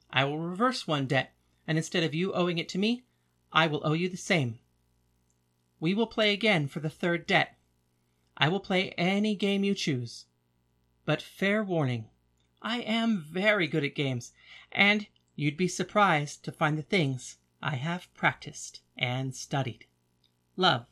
I 0.09 0.23
will 0.23 0.39
reverse 0.39 0.87
one 0.87 1.05
debt, 1.05 1.33
and 1.67 1.77
instead 1.77 2.03
of 2.03 2.15
you 2.15 2.33
owing 2.33 2.57
it 2.57 2.69
to 2.69 2.77
me, 2.77 3.03
I 3.51 3.67
will 3.67 3.81
owe 3.83 3.93
you 3.93 4.09
the 4.09 4.17
same. 4.17 4.59
We 5.79 5.93
will 5.93 6.07
play 6.07 6.33
again 6.33 6.67
for 6.67 6.79
the 6.79 6.89
third 6.89 7.25
debt. 7.25 7.57
I 8.37 8.47
will 8.47 8.59
play 8.59 8.91
any 8.91 9.35
game 9.35 9.63
you 9.63 9.73
choose. 9.73 10.25
But 11.05 11.21
fair 11.21 11.63
warning, 11.63 12.09
I 12.61 12.81
am 12.81 13.21
very 13.21 13.67
good 13.67 13.83
at 13.83 13.95
games, 13.95 14.33
and 14.71 15.07
you'd 15.35 15.57
be 15.57 15.67
surprised 15.67 16.43
to 16.43 16.51
find 16.51 16.77
the 16.77 16.83
things 16.83 17.37
I 17.61 17.75
have 17.75 18.13
practiced 18.13 18.81
and 18.97 19.35
studied. 19.35 19.85
Love, 20.55 20.85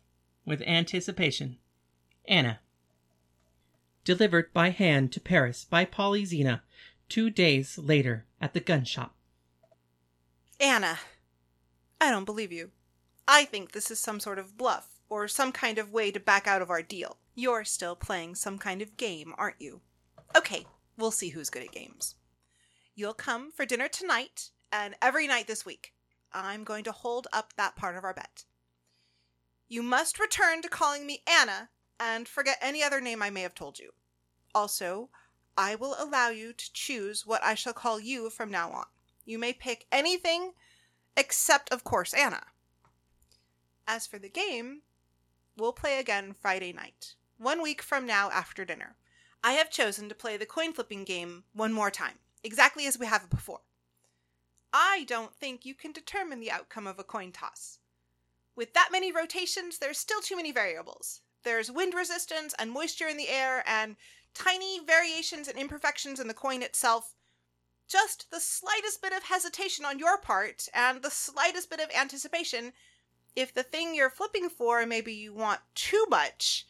with 0.46 0.62
anticipation. 0.62 1.58
Anna. 2.28 2.60
Delivered 4.04 4.54
by 4.54 4.70
hand 4.70 5.12
to 5.14 5.20
Paris 5.20 5.66
by 5.66 5.86
Polyxena, 5.86 6.62
two 7.10 7.30
days 7.30 7.78
later 7.78 8.26
at 8.42 8.54
the 8.54 8.60
gun 8.60 8.86
shop. 8.86 9.14
Anna. 10.60 10.98
I 12.00 12.12
don't 12.12 12.26
believe 12.26 12.52
you. 12.52 12.72
I 13.28 13.46
think 13.46 13.72
this 13.72 13.92
is 13.92 14.00
some 14.00 14.20
sort 14.20 14.40
of 14.40 14.58
bluff, 14.58 15.02
or 15.10 15.28
some 15.28 15.52
kind 15.52 15.78
of 15.78 15.92
way 15.92 16.12
to 16.12 16.20
back 16.20 16.48
out 16.48 16.62
of 16.62 16.70
our 16.70 16.82
deal. 16.82 17.18
You're 17.36 17.64
still 17.64 17.96
playing 17.96 18.36
some 18.36 18.58
kind 18.58 18.82
of 18.82 18.98
game, 18.98 19.34
aren't 19.38 19.62
you? 19.62 19.82
Okay, 20.36 20.66
we'll 20.98 21.12
see 21.12 21.30
who's 21.30 21.50
good 21.50 21.64
at 21.64 21.72
games. 21.72 22.16
You'll 22.96 23.14
come 23.14 23.52
for 23.52 23.66
dinner 23.66 23.88
tonight 23.88 24.50
and 24.72 24.96
every 25.02 25.28
night 25.28 25.48
this 25.48 25.66
week. 25.66 25.94
I'm 26.34 26.64
going 26.64 26.84
to 26.86 26.92
hold 26.92 27.28
up 27.32 27.54
that 27.56 27.76
part 27.76 27.96
of 27.96 28.04
our 28.04 28.14
bet. 28.14 28.46
You 29.68 29.84
must 29.84 30.20
return 30.20 30.62
to 30.62 30.70
calling 30.70 31.06
me 31.06 31.24
Anna 31.28 31.70
and 32.00 32.28
forget 32.28 32.58
any 32.62 32.84
other 32.84 33.02
name 33.02 33.22
I 33.22 33.30
may 33.30 33.42
have 33.42 33.56
told 33.56 33.80
you. 33.80 33.92
Also, 34.54 35.10
I 35.58 35.76
will 35.76 35.96
allow 36.00 36.30
you 36.30 36.54
to 36.54 36.74
choose 36.74 37.26
what 37.26 37.44
I 37.44 37.56
shall 37.56 37.74
call 37.74 38.00
you 38.00 38.30
from 38.30 38.52
now 38.52 38.72
on. 38.72 38.86
You 39.26 39.38
may 39.38 39.54
pick 39.54 39.86
anything 39.92 40.54
except, 41.18 41.74
of 41.74 41.84
course, 41.84 42.14
Anna. 42.14 42.44
As 43.88 44.08
for 44.08 44.20
the 44.20 44.30
game, 44.30 44.84
we'll 45.58 45.74
play 45.74 46.00
again 46.00 46.34
Friday 46.40 46.72
night, 46.72 47.16
one 47.38 47.62
week 47.62 47.82
from 47.82 48.06
now 48.06 48.30
after 48.30 48.64
dinner. 48.64 48.96
I 49.44 49.54
have 49.54 49.70
chosen 49.70 50.08
to 50.10 50.16
play 50.16 50.38
the 50.38 50.46
coin 50.46 50.74
flipping 50.74 51.04
game 51.04 51.44
one 51.54 51.74
more 51.74 51.92
time, 51.92 52.20
exactly 52.44 52.86
as 52.86 53.00
we 53.00 53.08
have 53.08 53.24
it 53.24 53.30
before. 53.30 53.62
I 54.72 55.06
don't 55.08 55.34
think 55.34 55.66
you 55.66 55.74
can 55.74 55.92
determine 55.92 56.40
the 56.40 56.52
outcome 56.52 56.86
of 56.88 57.00
a 57.00 57.04
coin 57.04 57.32
toss. 57.32 57.80
With 58.56 58.74
that 58.74 58.90
many 58.92 59.12
rotations, 59.12 59.80
there's 59.80 59.98
still 59.98 60.22
too 60.22 60.36
many 60.36 60.52
variables. 60.52 61.22
There's 61.44 61.72
wind 61.72 61.94
resistance 61.94 62.54
and 62.60 62.72
moisture 62.72 63.08
in 63.08 63.18
the 63.18 63.30
air 63.30 63.64
and 63.66 63.96
tiny 64.34 64.84
variations 64.86 65.48
and 65.48 65.58
imperfections 65.58 66.20
in 66.20 66.28
the 66.28 66.34
coin 66.34 66.62
itself. 66.62 67.16
Just 67.88 68.30
the 68.32 68.40
slightest 68.40 69.02
bit 69.02 69.14
of 69.14 69.24
hesitation 69.24 69.86
on 69.86 70.00
your 70.00 70.18
part 70.18 70.68
and 70.74 71.02
the 71.02 71.10
slightest 71.10 71.70
bit 71.70 71.80
of 71.80 71.90
anticipation. 71.96 72.74
If 73.36 73.54
the 73.54 73.64
thing 73.64 73.96
you're 73.96 74.10
flipping 74.10 74.50
for, 74.50 74.86
maybe 74.86 75.14
you 75.14 75.34
want 75.34 75.62
too 75.74 76.06
much, 76.10 76.66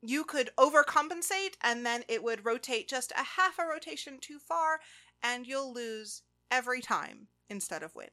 you 0.00 0.24
could 0.24 0.50
overcompensate 0.58 1.54
and 1.62 1.84
then 1.84 2.04
it 2.08 2.22
would 2.22 2.44
rotate 2.44 2.88
just 2.88 3.12
a 3.12 3.24
half 3.24 3.58
a 3.58 3.64
rotation 3.64 4.18
too 4.20 4.38
far 4.38 4.80
and 5.22 5.46
you'll 5.46 5.72
lose 5.72 6.22
every 6.50 6.80
time 6.80 7.28
instead 7.48 7.82
of 7.82 7.94
win. 7.94 8.10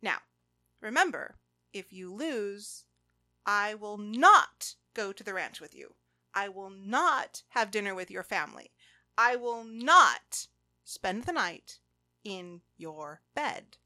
Now, 0.00 0.18
remember, 0.80 1.36
if 1.72 1.92
you 1.92 2.12
lose, 2.12 2.84
I 3.44 3.74
will 3.74 3.98
not 3.98 4.74
go 4.94 5.12
to 5.12 5.24
the 5.24 5.34
ranch 5.34 5.60
with 5.60 5.74
you. 5.74 5.94
I 6.34 6.48
will 6.48 6.70
not 6.70 7.42
have 7.50 7.70
dinner 7.70 7.94
with 7.94 8.10
your 8.10 8.22
family. 8.22 8.70
I 9.16 9.36
will 9.36 9.64
not 9.64 10.46
spend 10.86 11.24
the 11.24 11.32
night 11.32 11.80
in 12.24 12.62
your 12.78 13.20
bed. 13.34 13.76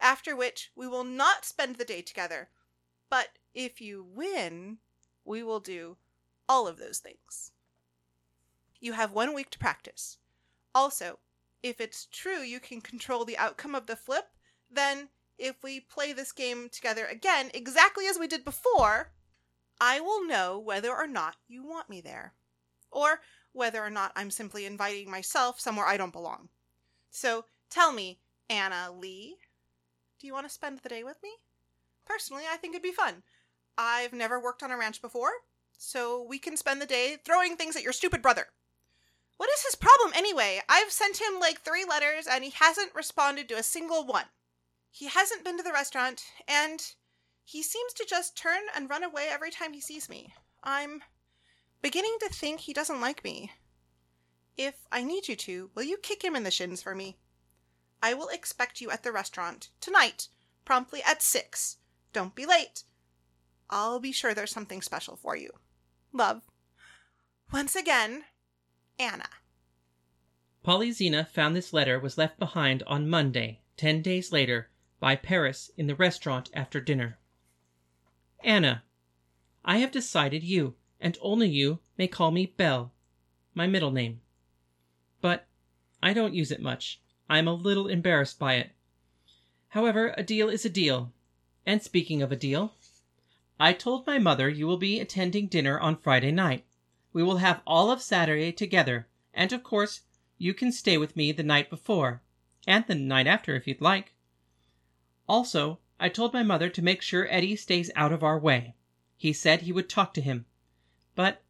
After 0.00 0.34
which, 0.34 0.72
we 0.74 0.88
will 0.88 1.04
not 1.04 1.44
spend 1.44 1.76
the 1.76 1.84
day 1.84 2.02
together. 2.02 2.48
But 3.08 3.38
if 3.54 3.80
you 3.80 4.02
win, 4.02 4.78
we 5.24 5.42
will 5.42 5.60
do 5.60 5.98
all 6.48 6.66
of 6.66 6.78
those 6.78 6.98
things. 6.98 7.52
You 8.80 8.94
have 8.94 9.12
one 9.12 9.34
week 9.34 9.50
to 9.50 9.58
practice. 9.58 10.18
Also, 10.74 11.18
if 11.62 11.80
it's 11.80 12.08
true 12.10 12.40
you 12.40 12.58
can 12.58 12.80
control 12.80 13.24
the 13.24 13.38
outcome 13.38 13.74
of 13.74 13.86
the 13.86 13.94
flip, 13.94 14.30
then 14.70 15.10
if 15.38 15.62
we 15.62 15.78
play 15.78 16.12
this 16.12 16.32
game 16.32 16.68
together 16.70 17.06
again, 17.06 17.50
exactly 17.52 18.06
as 18.06 18.18
we 18.18 18.26
did 18.26 18.44
before, 18.44 19.12
I 19.80 20.00
will 20.00 20.26
know 20.26 20.58
whether 20.58 20.90
or 20.90 21.06
not 21.06 21.36
you 21.48 21.62
want 21.64 21.90
me 21.90 22.00
there. 22.00 22.32
Or 22.90 23.20
whether 23.52 23.82
or 23.82 23.90
not 23.90 24.12
I'm 24.16 24.30
simply 24.30 24.64
inviting 24.66 25.10
myself 25.10 25.60
somewhere 25.60 25.86
I 25.86 25.96
don't 25.96 26.12
belong. 26.12 26.48
So 27.10 27.44
tell 27.70 27.92
me, 27.92 28.20
Anna 28.48 28.90
Lee, 28.92 29.36
do 30.18 30.26
you 30.26 30.32
want 30.32 30.46
to 30.46 30.52
spend 30.52 30.78
the 30.78 30.88
day 30.88 31.04
with 31.04 31.16
me? 31.22 31.30
Personally, 32.04 32.44
I 32.50 32.56
think 32.56 32.74
it'd 32.74 32.82
be 32.82 32.92
fun. 32.92 33.22
I've 33.76 34.12
never 34.12 34.40
worked 34.40 34.62
on 34.62 34.70
a 34.70 34.76
ranch 34.76 35.00
before, 35.00 35.30
so 35.78 36.22
we 36.22 36.38
can 36.38 36.56
spend 36.56 36.80
the 36.80 36.86
day 36.86 37.16
throwing 37.24 37.56
things 37.56 37.76
at 37.76 37.82
your 37.82 37.92
stupid 37.92 38.22
brother. 38.22 38.46
What 39.36 39.50
is 39.54 39.64
his 39.64 39.74
problem 39.74 40.12
anyway? 40.14 40.60
I've 40.68 40.92
sent 40.92 41.20
him 41.20 41.40
like 41.40 41.60
three 41.60 41.84
letters 41.84 42.26
and 42.30 42.44
he 42.44 42.50
hasn't 42.50 42.94
responded 42.94 43.48
to 43.48 43.58
a 43.58 43.62
single 43.62 44.06
one. 44.06 44.26
He 44.90 45.06
hasn't 45.06 45.42
been 45.42 45.56
to 45.56 45.62
the 45.62 45.72
restaurant, 45.72 46.22
and 46.46 46.80
he 47.44 47.62
seems 47.62 47.94
to 47.94 48.06
just 48.08 48.36
turn 48.36 48.60
and 48.76 48.90
run 48.90 49.02
away 49.02 49.28
every 49.30 49.50
time 49.50 49.72
he 49.72 49.80
sees 49.80 50.08
me. 50.08 50.34
I'm 50.62 51.02
beginning 51.82 52.16
to 52.20 52.28
think 52.28 52.60
he 52.60 52.72
doesn't 52.72 53.00
like 53.00 53.24
me. 53.24 53.50
If 54.56 54.86
I 54.90 55.02
need 55.02 55.28
you 55.28 55.36
to, 55.36 55.70
will 55.74 55.82
you 55.82 55.96
kick 55.98 56.24
him 56.24 56.36
in 56.36 56.44
the 56.44 56.50
shins 56.50 56.80
for 56.80 56.94
me? 56.94 57.18
I 58.02 58.14
will 58.14 58.28
expect 58.28 58.80
you 58.80 58.90
at 58.90 59.02
the 59.02 59.12
restaurant 59.12 59.68
tonight, 59.80 60.28
promptly 60.64 61.02
at 61.02 61.22
six. 61.22 61.76
Don't 62.12 62.34
be 62.34 62.46
late. 62.46 62.84
I'll 63.68 64.00
be 64.00 64.12
sure 64.12 64.34
there's 64.34 64.50
something 64.50 64.82
special 64.82 65.16
for 65.16 65.36
you. 65.36 65.50
Love. 66.12 66.42
Once 67.52 67.74
again, 67.74 68.24
Anna. 68.98 69.28
Polyxena 70.64 71.26
found 71.26 71.56
this 71.56 71.72
letter 71.72 71.98
was 71.98 72.18
left 72.18 72.38
behind 72.38 72.82
on 72.86 73.08
Monday, 73.08 73.60
ten 73.76 74.02
days 74.02 74.30
later, 74.30 74.68
by 75.00 75.16
Paris 75.16 75.70
in 75.76 75.86
the 75.86 75.96
restaurant 75.96 76.50
after 76.54 76.80
dinner. 76.80 77.18
Anna, 78.44 78.84
I 79.64 79.78
have 79.78 79.90
decided 79.90 80.42
you, 80.44 80.74
and 81.02 81.18
only 81.20 81.48
you, 81.48 81.80
may 81.98 82.06
call 82.06 82.30
me 82.30 82.46
Belle, 82.46 82.92
my 83.54 83.66
middle 83.66 83.90
name. 83.90 84.20
But 85.20 85.48
I 86.00 86.12
don't 86.12 86.32
use 86.32 86.52
it 86.52 86.62
much. 86.62 87.00
I 87.28 87.38
am 87.38 87.48
a 87.48 87.52
little 87.52 87.88
embarrassed 87.88 88.38
by 88.38 88.54
it. 88.54 88.70
However, 89.70 90.14
a 90.16 90.22
deal 90.22 90.48
is 90.48 90.64
a 90.64 90.70
deal. 90.70 91.12
And 91.66 91.82
speaking 91.82 92.22
of 92.22 92.30
a 92.30 92.36
deal, 92.36 92.74
I 93.58 93.72
told 93.72 94.06
my 94.06 94.18
mother 94.18 94.48
you 94.48 94.66
will 94.66 94.76
be 94.76 95.00
attending 95.00 95.48
dinner 95.48 95.78
on 95.78 95.96
Friday 95.96 96.30
night. 96.30 96.64
We 97.12 97.22
will 97.22 97.38
have 97.38 97.62
all 97.66 97.90
of 97.90 98.00
Saturday 98.00 98.52
together, 98.52 99.08
and 99.34 99.52
of 99.52 99.62
course 99.64 100.02
you 100.38 100.54
can 100.54 100.70
stay 100.70 100.96
with 100.98 101.16
me 101.16 101.32
the 101.32 101.42
night 101.42 101.68
before, 101.68 102.22
and 102.66 102.86
the 102.86 102.94
night 102.94 103.26
after 103.26 103.56
if 103.56 103.66
you'd 103.66 103.80
like. 103.80 104.14
Also, 105.28 105.80
I 105.98 106.08
told 106.08 106.32
my 106.32 106.42
mother 106.42 106.68
to 106.68 106.82
make 106.82 107.02
sure 107.02 107.26
Eddie 107.28 107.56
stays 107.56 107.90
out 107.96 108.12
of 108.12 108.22
our 108.22 108.38
way. 108.38 108.74
He 109.16 109.32
said 109.32 109.62
he 109.62 109.72
would 109.72 109.88
talk 109.88 110.14
to 110.14 110.20
him. 110.20 110.46
But 111.14 111.42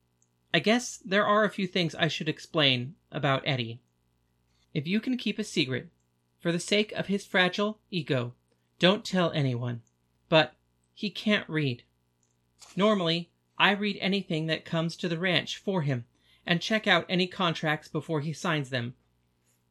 I 0.52 0.58
guess 0.58 0.98
there 0.98 1.26
are 1.26 1.44
a 1.44 1.50
few 1.50 1.66
things 1.66 1.94
I 1.94 2.08
should 2.08 2.28
explain 2.28 2.94
about 3.10 3.46
Eddie. 3.46 3.80
If 4.74 4.86
you 4.86 5.00
can 5.00 5.16
keep 5.16 5.38
a 5.38 5.44
secret, 5.44 5.88
for 6.40 6.50
the 6.50 6.58
sake 6.58 6.92
of 6.92 7.06
his 7.06 7.24
fragile 7.24 7.78
ego, 7.90 8.34
don't 8.78 9.04
tell 9.04 9.30
anyone. 9.32 9.82
But 10.28 10.54
he 10.94 11.10
can't 11.10 11.48
read. 11.48 11.84
Normally, 12.74 13.30
I 13.58 13.70
read 13.72 13.96
anything 14.00 14.46
that 14.46 14.64
comes 14.64 14.96
to 14.96 15.08
the 15.08 15.18
ranch 15.18 15.56
for 15.56 15.82
him 15.82 16.04
and 16.44 16.60
check 16.60 16.86
out 16.86 17.06
any 17.08 17.26
contracts 17.26 17.86
before 17.86 18.20
he 18.20 18.32
signs 18.32 18.70
them. 18.70 18.94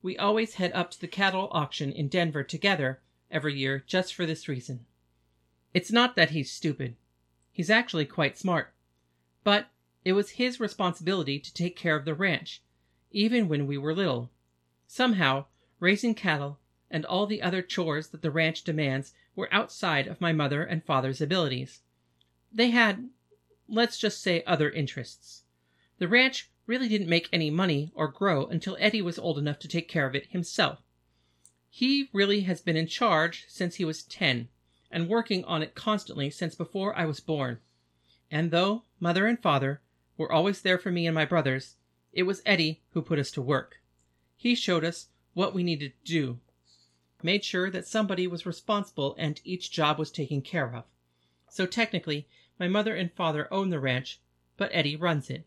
We 0.01 0.17
always 0.17 0.55
head 0.55 0.71
up 0.73 0.91
to 0.91 1.01
the 1.01 1.07
cattle 1.07 1.49
auction 1.51 1.91
in 1.91 2.07
Denver 2.07 2.43
together 2.43 3.01
every 3.29 3.55
year 3.55 3.83
just 3.85 4.13
for 4.13 4.25
this 4.25 4.47
reason. 4.47 4.85
It's 5.73 5.91
not 5.91 6.15
that 6.15 6.29
he's 6.29 6.51
stupid. 6.51 6.95
He's 7.51 7.69
actually 7.69 8.05
quite 8.05 8.37
smart. 8.37 8.73
But 9.43 9.67
it 10.03 10.13
was 10.13 10.31
his 10.31 10.59
responsibility 10.59 11.39
to 11.39 11.53
take 11.53 11.75
care 11.75 11.95
of 11.95 12.05
the 12.05 12.15
ranch, 12.15 12.61
even 13.11 13.47
when 13.47 13.67
we 13.67 13.77
were 13.77 13.93
little. 13.93 14.31
Somehow, 14.87 15.45
raising 15.79 16.15
cattle 16.15 16.59
and 16.89 17.05
all 17.05 17.25
the 17.25 17.41
other 17.41 17.61
chores 17.61 18.09
that 18.09 18.21
the 18.21 18.31
ranch 18.31 18.63
demands 18.63 19.13
were 19.35 19.53
outside 19.53 20.07
of 20.07 20.19
my 20.19 20.33
mother 20.33 20.63
and 20.63 20.83
father's 20.83 21.21
abilities. 21.21 21.81
They 22.51 22.71
had, 22.71 23.09
let's 23.67 23.97
just 23.97 24.21
say, 24.21 24.43
other 24.43 24.69
interests. 24.69 25.43
The 25.99 26.07
ranch 26.07 26.49
really 26.65 26.89
didn't 26.89 27.07
make 27.07 27.29
any 27.31 27.49
money 27.49 27.91
or 27.93 28.07
grow 28.07 28.45
until 28.47 28.77
Eddie 28.79 29.01
was 29.01 29.19
old 29.19 29.37
enough 29.37 29.59
to 29.59 29.67
take 29.67 29.87
care 29.87 30.07
of 30.07 30.15
it 30.15 30.27
himself. 30.27 30.79
He 31.69 32.09
really 32.11 32.41
has 32.41 32.59
been 32.59 32.75
in 32.75 32.87
charge 32.87 33.45
since 33.47 33.75
he 33.75 33.85
was 33.85 34.03
10 34.03 34.49
and 34.89 35.07
working 35.07 35.45
on 35.45 35.61
it 35.61 35.75
constantly 35.75 36.29
since 36.29 36.55
before 36.55 36.97
I 36.97 37.05
was 37.05 37.19
born. 37.19 37.59
And 38.29 38.51
though 38.51 38.83
mother 38.99 39.27
and 39.27 39.39
father 39.39 39.81
were 40.21 40.31
always 40.31 40.61
there 40.61 40.77
for 40.77 40.91
me 40.91 41.07
and 41.07 41.15
my 41.15 41.25
brothers, 41.25 41.75
it 42.13 42.23
was 42.23 42.41
Eddie 42.45 42.81
who 42.91 43.01
put 43.01 43.19
us 43.19 43.31
to 43.31 43.41
work. 43.41 43.81
He 44.35 44.55
showed 44.55 44.85
us 44.85 45.07
what 45.33 45.53
we 45.53 45.63
needed 45.63 45.93
to 46.05 46.11
do, 46.11 46.39
made 47.23 47.43
sure 47.43 47.69
that 47.69 47.87
somebody 47.87 48.27
was 48.27 48.45
responsible 48.45 49.15
and 49.17 49.41
each 49.43 49.71
job 49.71 49.97
was 49.97 50.11
taken 50.11 50.41
care 50.41 50.75
of. 50.75 50.83
So 51.49 51.65
technically, 51.65 52.27
my 52.59 52.67
mother 52.67 52.95
and 52.95 53.11
father 53.11 53.51
own 53.51 53.69
the 53.69 53.79
ranch, 53.79 54.19
but 54.57 54.69
Eddie 54.73 54.95
runs 54.95 55.29
it. 55.29 55.45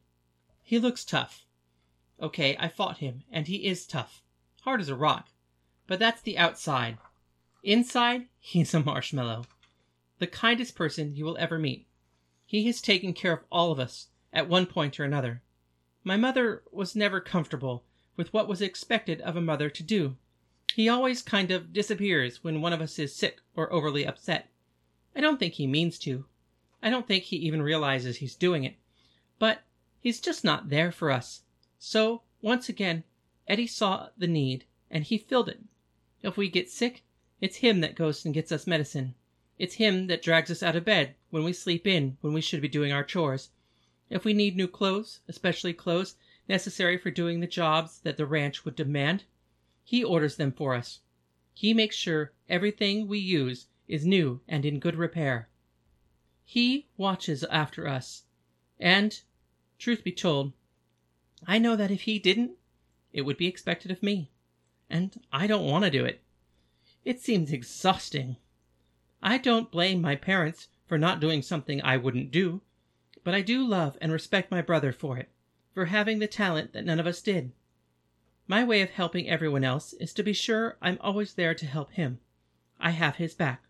He 0.62 0.78
looks 0.78 1.04
tough. 1.04 1.44
Okay, 2.20 2.56
I 2.58 2.68
fought 2.68 2.98
him, 2.98 3.22
and 3.30 3.46
he 3.46 3.66
is 3.66 3.86
tough. 3.86 4.22
Hard 4.62 4.80
as 4.80 4.88
a 4.88 4.96
rock. 4.96 5.28
But 5.86 5.98
that's 5.98 6.22
the 6.22 6.38
outside. 6.38 6.98
Inside, 7.62 8.28
he's 8.38 8.74
a 8.74 8.80
marshmallow. 8.80 9.44
The 10.18 10.26
kindest 10.26 10.74
person 10.74 11.14
you 11.14 11.24
will 11.24 11.36
ever 11.38 11.58
meet. 11.58 11.86
He 12.46 12.66
has 12.66 12.80
taken 12.80 13.12
care 13.12 13.32
of 13.32 13.44
all 13.50 13.72
of 13.72 13.80
us, 13.80 14.08
at 14.34 14.48
one 14.48 14.66
point 14.66 15.00
or 15.00 15.04
another. 15.04 15.40
My 16.02 16.18
mother 16.18 16.62
was 16.70 16.94
never 16.94 17.20
comfortable 17.20 17.84
with 18.16 18.32
what 18.34 18.48
was 18.48 18.60
expected 18.60 19.20
of 19.22 19.36
a 19.36 19.40
mother 19.40 19.70
to 19.70 19.82
do. 19.82 20.16
He 20.74 20.88
always 20.88 21.22
kind 21.22 21.50
of 21.50 21.72
disappears 21.72 22.42
when 22.42 22.60
one 22.60 22.72
of 22.72 22.80
us 22.80 22.98
is 22.98 23.14
sick 23.14 23.40
or 23.54 23.72
overly 23.72 24.04
upset. 24.04 24.50
I 25.14 25.20
don't 25.20 25.38
think 25.38 25.54
he 25.54 25.66
means 25.66 25.98
to. 26.00 26.26
I 26.82 26.90
don't 26.90 27.06
think 27.06 27.24
he 27.24 27.36
even 27.36 27.62
realizes 27.62 28.16
he's 28.16 28.34
doing 28.34 28.64
it. 28.64 28.74
But 29.38 29.62
he's 30.00 30.20
just 30.20 30.44
not 30.44 30.68
there 30.68 30.92
for 30.92 31.10
us. 31.10 31.42
So, 31.78 32.22
once 32.42 32.68
again, 32.68 33.04
Eddie 33.46 33.66
saw 33.66 34.08
the 34.18 34.26
need, 34.26 34.64
and 34.90 35.04
he 35.04 35.16
filled 35.16 35.48
it. 35.48 35.60
If 36.22 36.36
we 36.36 36.48
get 36.48 36.68
sick, 36.68 37.04
it's 37.40 37.56
him 37.56 37.80
that 37.80 37.94
goes 37.94 38.24
and 38.24 38.34
gets 38.34 38.50
us 38.50 38.66
medicine. 38.66 39.14
It's 39.58 39.74
him 39.74 40.08
that 40.08 40.22
drags 40.22 40.50
us 40.50 40.62
out 40.62 40.76
of 40.76 40.84
bed 40.84 41.14
when 41.30 41.44
we 41.44 41.52
sleep 41.52 41.86
in 41.86 42.16
when 42.20 42.32
we 42.32 42.40
should 42.40 42.60
be 42.60 42.68
doing 42.68 42.92
our 42.92 43.04
chores. 43.04 43.50
If 44.14 44.24
we 44.24 44.32
need 44.32 44.54
new 44.56 44.68
clothes, 44.68 45.22
especially 45.26 45.72
clothes 45.72 46.14
necessary 46.48 46.96
for 46.96 47.10
doing 47.10 47.40
the 47.40 47.48
jobs 47.48 47.98
that 48.04 48.16
the 48.16 48.26
ranch 48.26 48.64
would 48.64 48.76
demand, 48.76 49.24
he 49.82 50.04
orders 50.04 50.36
them 50.36 50.52
for 50.52 50.76
us. 50.76 51.00
He 51.52 51.74
makes 51.74 51.96
sure 51.96 52.32
everything 52.48 53.08
we 53.08 53.18
use 53.18 53.66
is 53.88 54.06
new 54.06 54.40
and 54.46 54.64
in 54.64 54.78
good 54.78 54.94
repair. 54.94 55.48
He 56.44 56.86
watches 56.96 57.42
after 57.42 57.88
us. 57.88 58.22
And, 58.78 59.20
truth 59.80 60.04
be 60.04 60.12
told, 60.12 60.52
I 61.44 61.58
know 61.58 61.74
that 61.74 61.90
if 61.90 62.02
he 62.02 62.20
didn't, 62.20 62.52
it 63.12 63.22
would 63.22 63.36
be 63.36 63.48
expected 63.48 63.90
of 63.90 64.00
me 64.00 64.30
and 64.88 65.20
I 65.32 65.48
don't 65.48 65.68
want 65.68 65.86
to 65.86 65.90
do 65.90 66.04
it. 66.04 66.22
It 67.04 67.20
seems 67.20 67.50
exhausting. 67.52 68.36
I 69.20 69.38
don't 69.38 69.72
blame 69.72 70.00
my 70.00 70.14
parents 70.14 70.68
for 70.86 70.98
not 70.98 71.18
doing 71.18 71.42
something 71.42 71.82
I 71.82 71.96
wouldn't 71.96 72.30
do, 72.30 72.62
but 73.24 73.34
I 73.34 73.40
do 73.40 73.66
love 73.66 73.98
and 74.00 74.12
respect 74.12 74.50
my 74.50 74.60
brother 74.62 74.92
for 74.92 75.18
it, 75.18 75.30
for 75.72 75.86
having 75.86 76.18
the 76.18 76.26
talent 76.26 76.74
that 76.74 76.84
none 76.84 77.00
of 77.00 77.06
us 77.06 77.22
did. 77.22 77.52
My 78.46 78.62
way 78.62 78.82
of 78.82 78.90
helping 78.90 79.28
everyone 79.28 79.64
else 79.64 79.94
is 79.94 80.12
to 80.12 80.22
be 80.22 80.34
sure 80.34 80.76
I'm 80.82 80.98
always 81.00 81.32
there 81.32 81.54
to 81.54 81.66
help 81.66 81.92
him. 81.92 82.20
I 82.78 82.90
have 82.90 83.16
his 83.16 83.34
back. 83.34 83.64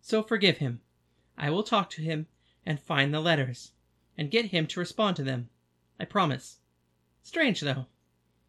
So 0.00 0.22
forgive 0.22 0.58
him. 0.58 0.80
I 1.36 1.50
will 1.50 1.64
talk 1.64 1.90
to 1.90 2.02
him 2.02 2.28
and 2.64 2.78
find 2.78 3.12
the 3.12 3.20
letters, 3.20 3.72
and 4.16 4.30
get 4.30 4.46
him 4.46 4.66
to 4.68 4.80
respond 4.80 5.16
to 5.16 5.24
them. 5.24 5.50
I 5.98 6.04
promise. 6.04 6.58
Strange, 7.22 7.60
though. 7.60 7.86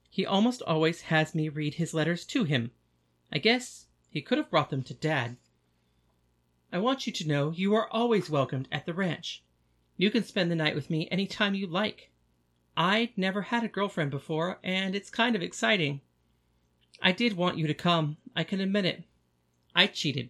He 0.09 0.25
almost 0.25 0.61
always 0.61 1.01
has 1.01 1.33
me 1.33 1.49
read 1.49 1.75
his 1.75 1.93
letters 1.93 2.25
to 2.25 2.43
him. 2.43 2.71
I 3.31 3.39
guess 3.39 3.87
he 4.09 4.21
could 4.21 4.37
have 4.37 4.49
brought 4.51 4.69
them 4.69 4.83
to 4.83 4.93
Dad. 4.93 5.37
I 6.71 6.77
want 6.77 7.07
you 7.07 7.13
to 7.13 7.27
know 7.27 7.51
you 7.51 7.73
are 7.73 7.89
always 7.89 8.29
welcomed 8.29 8.67
at 8.71 8.85
the 8.85 8.93
ranch. 8.93 9.43
You 9.99 10.11
can 10.11 10.23
spend 10.23 10.51
the 10.51 10.55
night 10.55 10.75
with 10.75 10.91
me 10.91 11.07
any 11.09 11.25
time 11.25 11.55
you 11.55 11.65
like. 11.65 12.11
I'd 12.77 13.17
never 13.17 13.41
had 13.41 13.63
a 13.63 13.67
girlfriend 13.67 14.11
before, 14.11 14.59
and 14.63 14.93
it's 14.93 15.09
kind 15.09 15.35
of 15.35 15.41
exciting. 15.41 16.01
I 17.01 17.11
did 17.11 17.35
want 17.35 17.57
you 17.57 17.65
to 17.65 17.73
come, 17.73 18.17
I 18.35 18.43
can 18.43 18.61
admit 18.61 18.85
it. 18.85 19.03
I 19.73 19.87
cheated, 19.87 20.29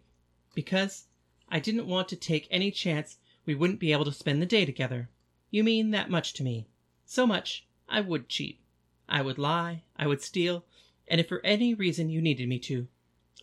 because 0.55 1.07
I 1.49 1.59
didn't 1.59 1.85
want 1.85 2.07
to 2.09 2.15
take 2.15 2.47
any 2.49 2.71
chance 2.71 3.17
we 3.45 3.55
wouldn't 3.55 3.81
be 3.81 3.91
able 3.91 4.05
to 4.05 4.13
spend 4.13 4.41
the 4.41 4.45
day 4.45 4.63
together. 4.65 5.09
You 5.51 5.65
mean 5.65 5.91
that 5.91 6.09
much 6.09 6.33
to 6.35 6.43
me. 6.43 6.67
So 7.05 7.27
much, 7.27 7.67
I 7.89 7.99
would 7.99 8.29
cheat. 8.29 8.61
I 9.09 9.21
would 9.21 9.37
lie, 9.37 9.83
I 9.97 10.07
would 10.07 10.21
steal, 10.21 10.63
and 11.09 11.19
if 11.19 11.27
for 11.27 11.45
any 11.45 11.73
reason 11.73 12.09
you 12.09 12.21
needed 12.21 12.47
me 12.47 12.59
to, 12.59 12.87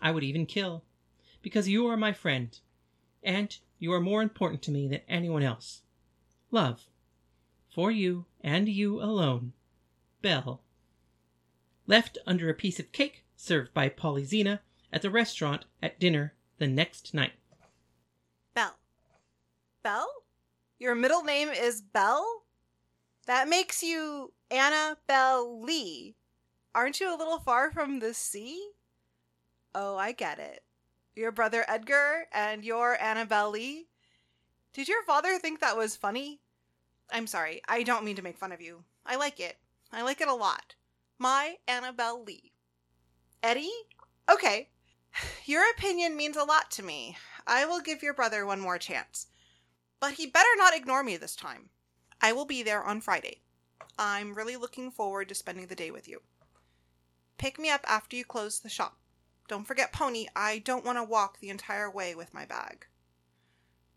I 0.01 0.11
would 0.11 0.25
even 0.25 0.47
kill. 0.47 0.85
Because 1.43 1.69
you 1.69 1.87
are 1.87 1.99
my 1.99 2.15
friend, 2.15 2.59
and 3.23 3.55
you 3.79 3.93
are 3.93 4.01
more 4.01 4.23
important 4.23 4.63
to 4.63 4.71
me 4.71 4.89
than 4.89 5.01
anyone 5.07 5.43
else. 5.43 5.83
Love. 6.55 6.85
For 7.75 7.90
you, 7.90 8.27
and 8.40 8.69
you 8.69 9.03
alone, 9.03 9.55
Bell. 10.23 10.62
Left 11.88 12.17
under 12.29 12.49
a 12.49 12.55
piece 12.55 12.79
of 12.79 12.93
cake 12.93 13.25
served 13.35 13.75
by 13.75 13.88
Polyxena 13.88 14.61
at 14.93 15.03
the 15.03 15.11
restaurant 15.11 15.64
at 15.83 15.99
dinner 15.99 16.35
the 16.59 16.69
next 16.69 17.12
night. 17.12 17.33
Bell. 18.55 18.77
Bell? 19.83 20.09
Your 20.79 20.95
middle 20.95 21.25
name 21.25 21.49
is 21.49 21.83
Bell? 21.83 22.45
That 23.27 23.49
makes 23.49 23.83
you 23.83 24.33
Annabelle 24.49 25.61
Lee. 25.61 26.14
Aren't 26.73 27.01
you 27.01 27.12
a 27.12 27.19
little 27.19 27.40
far 27.40 27.73
from 27.73 27.99
the 27.99 28.14
sea? 28.14 28.64
Oh, 29.75 29.97
I 29.97 30.12
get 30.12 30.38
it. 30.38 30.62
Your 31.17 31.33
brother 31.33 31.64
Edgar 31.67 32.27
and 32.33 32.64
your 32.64 32.97
Annabelle 33.03 33.51
Lee? 33.51 33.88
Did 34.73 34.87
your 34.87 35.03
father 35.03 35.37
think 35.38 35.59
that 35.59 35.77
was 35.77 35.97
funny? 35.97 36.40
I'm 37.12 37.27
sorry. 37.27 37.62
I 37.69 37.83
don't 37.83 38.05
mean 38.05 38.17
to 38.17 38.23
make 38.23 38.38
fun 38.38 38.53
of 38.53 38.61
you. 38.61 38.85
I 39.07 39.17
like 39.17 39.40
it. 39.40 39.59
I 39.93 40.03
like 40.03 40.21
it 40.21 40.29
a 40.29 40.35
lot. 40.35 40.75
My 41.19 41.57
Annabelle 41.69 42.23
Lee. 42.25 42.53
Eddie? 43.43 43.71
Okay. 44.31 44.71
Your 45.45 45.62
opinion 45.71 46.17
means 46.17 46.37
a 46.37 46.45
lot 46.45 46.71
to 46.73 46.83
me. 46.83 47.17
I 47.47 47.67
will 47.67 47.81
give 47.81 48.03
your 48.03 48.14
brother 48.14 48.47
one 48.47 48.61
more 48.61 48.79
chance. 48.79 49.27
But 50.01 50.14
he 50.14 50.27
better 50.27 50.49
not 50.57 50.75
ignore 50.75 51.03
me 51.03 51.17
this 51.17 51.37
time. 51.37 51.71
I 52.21 52.33
will 52.33 52.47
be 52.47 52.62
there 52.62 52.83
on 52.83 53.01
Friday. 53.01 53.43
I'm 53.99 54.35
really 54.35 54.57
looking 54.57 54.90
forward 54.90 55.29
to 55.29 55.35
spending 55.35 55.67
the 55.67 55.75
day 55.75 55.90
with 55.90 56.09
you. 56.09 56.23
Pick 57.38 57.59
me 57.59 57.71
up 57.71 57.85
after 57.87 58.17
you 58.17 58.25
close 58.25 58.59
the 58.59 58.69
shop. 58.69 58.97
Don't 59.47 59.67
forget 59.67 59.93
Pony. 59.93 60.27
I 60.35 60.59
don't 60.59 60.85
want 60.85 60.99
to 60.99 61.05
walk 61.05 61.38
the 61.38 61.51
entire 61.51 61.90
way 61.90 62.14
with 62.14 62.33
my 62.33 62.47
bag. 62.47 62.87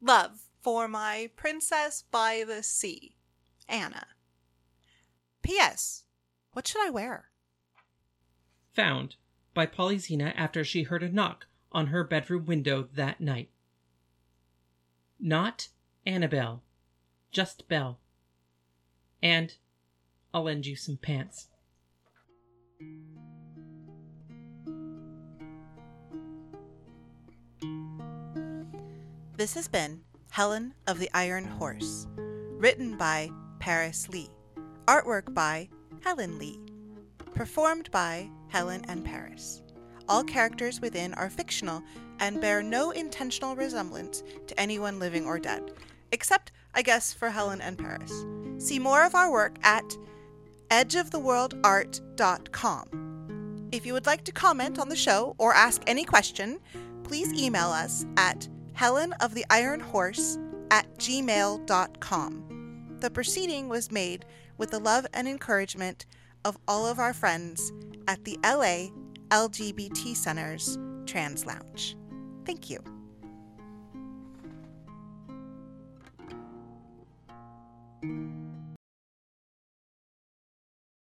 Love 0.01 0.46
for 0.67 0.89
my 0.89 1.29
princess 1.37 2.03
by 2.11 2.43
the 2.45 2.61
sea, 2.61 3.15
Anna. 3.69 4.05
P.S. 5.41 6.03
What 6.51 6.67
should 6.67 6.85
I 6.85 6.89
wear? 6.89 7.29
Found 8.73 9.15
by 9.53 9.65
Polyxena 9.65 10.33
after 10.35 10.65
she 10.65 10.83
heard 10.83 11.03
a 11.03 11.09
knock 11.09 11.45
on 11.71 11.87
her 11.87 12.03
bedroom 12.03 12.45
window 12.45 12.89
that 12.93 13.21
night. 13.21 13.49
Not 15.17 15.69
Annabelle, 16.05 16.63
just 17.31 17.69
Belle. 17.69 18.01
And 19.23 19.53
I'll 20.33 20.43
lend 20.43 20.65
you 20.65 20.75
some 20.75 20.97
pants. 20.97 21.47
This 29.37 29.53
has 29.53 29.69
been 29.69 30.01
Helen 30.37 30.73
of 30.85 30.99
the 30.99 31.09
Iron 31.15 31.45
Horse, 31.45 32.05
written 32.15 32.95
by 32.95 33.31
Paris 33.57 34.07
Lee, 34.09 34.29
artwork 34.85 35.33
by 35.33 35.67
Helen 36.03 36.37
Lee, 36.37 36.59
performed 37.33 37.89
by 37.89 38.29
Helen 38.49 38.85
and 38.87 39.03
Paris. 39.03 39.63
All 40.07 40.23
characters 40.23 40.79
within 40.79 41.15
are 41.15 41.31
fictional 41.31 41.81
and 42.19 42.39
bear 42.39 42.61
no 42.61 42.91
intentional 42.91 43.55
resemblance 43.55 44.21
to 44.45 44.59
anyone 44.59 44.99
living 44.99 45.25
or 45.25 45.39
dead, 45.39 45.71
except, 46.11 46.51
I 46.75 46.83
guess, 46.83 47.11
for 47.11 47.31
Helen 47.31 47.59
and 47.59 47.75
Paris. 47.75 48.13
See 48.59 48.77
more 48.77 49.05
of 49.05 49.15
our 49.15 49.31
work 49.31 49.57
at 49.63 49.97
edgeoftheworldart.com. 50.69 53.69
If 53.71 53.87
you 53.87 53.93
would 53.93 54.05
like 54.05 54.23
to 54.25 54.31
comment 54.31 54.77
on 54.77 54.89
the 54.89 54.95
show 54.95 55.33
or 55.39 55.55
ask 55.55 55.81
any 55.87 56.03
question, 56.03 56.59
please 57.01 57.33
email 57.33 57.69
us 57.69 58.05
at 58.17 58.47
helen 58.77 59.11
of 59.13 59.33
the 59.33 59.45
iron 59.49 59.79
horse 59.79 60.37
at 60.69 60.87
gmail.com. 60.99 62.43
The 62.99 63.09
proceeding 63.09 63.69
was 63.69 63.91
made 63.91 64.25
with 64.57 64.69
the 64.71 64.79
love 64.79 65.05
and 65.13 65.27
encouragement 65.27 66.05
of 66.45 66.57
all 66.67 66.85
of 66.85 66.99
our 66.99 67.13
friends 67.13 67.73
at 68.07 68.23
the 68.23 68.37
LA 68.43 68.89
LGBT 69.29 70.15
Center's 70.15 70.77
Trans 71.05 71.45
Lounge. 71.45 71.97
Thank 72.45 72.69
you. 72.69 72.79
you 78.03 78.36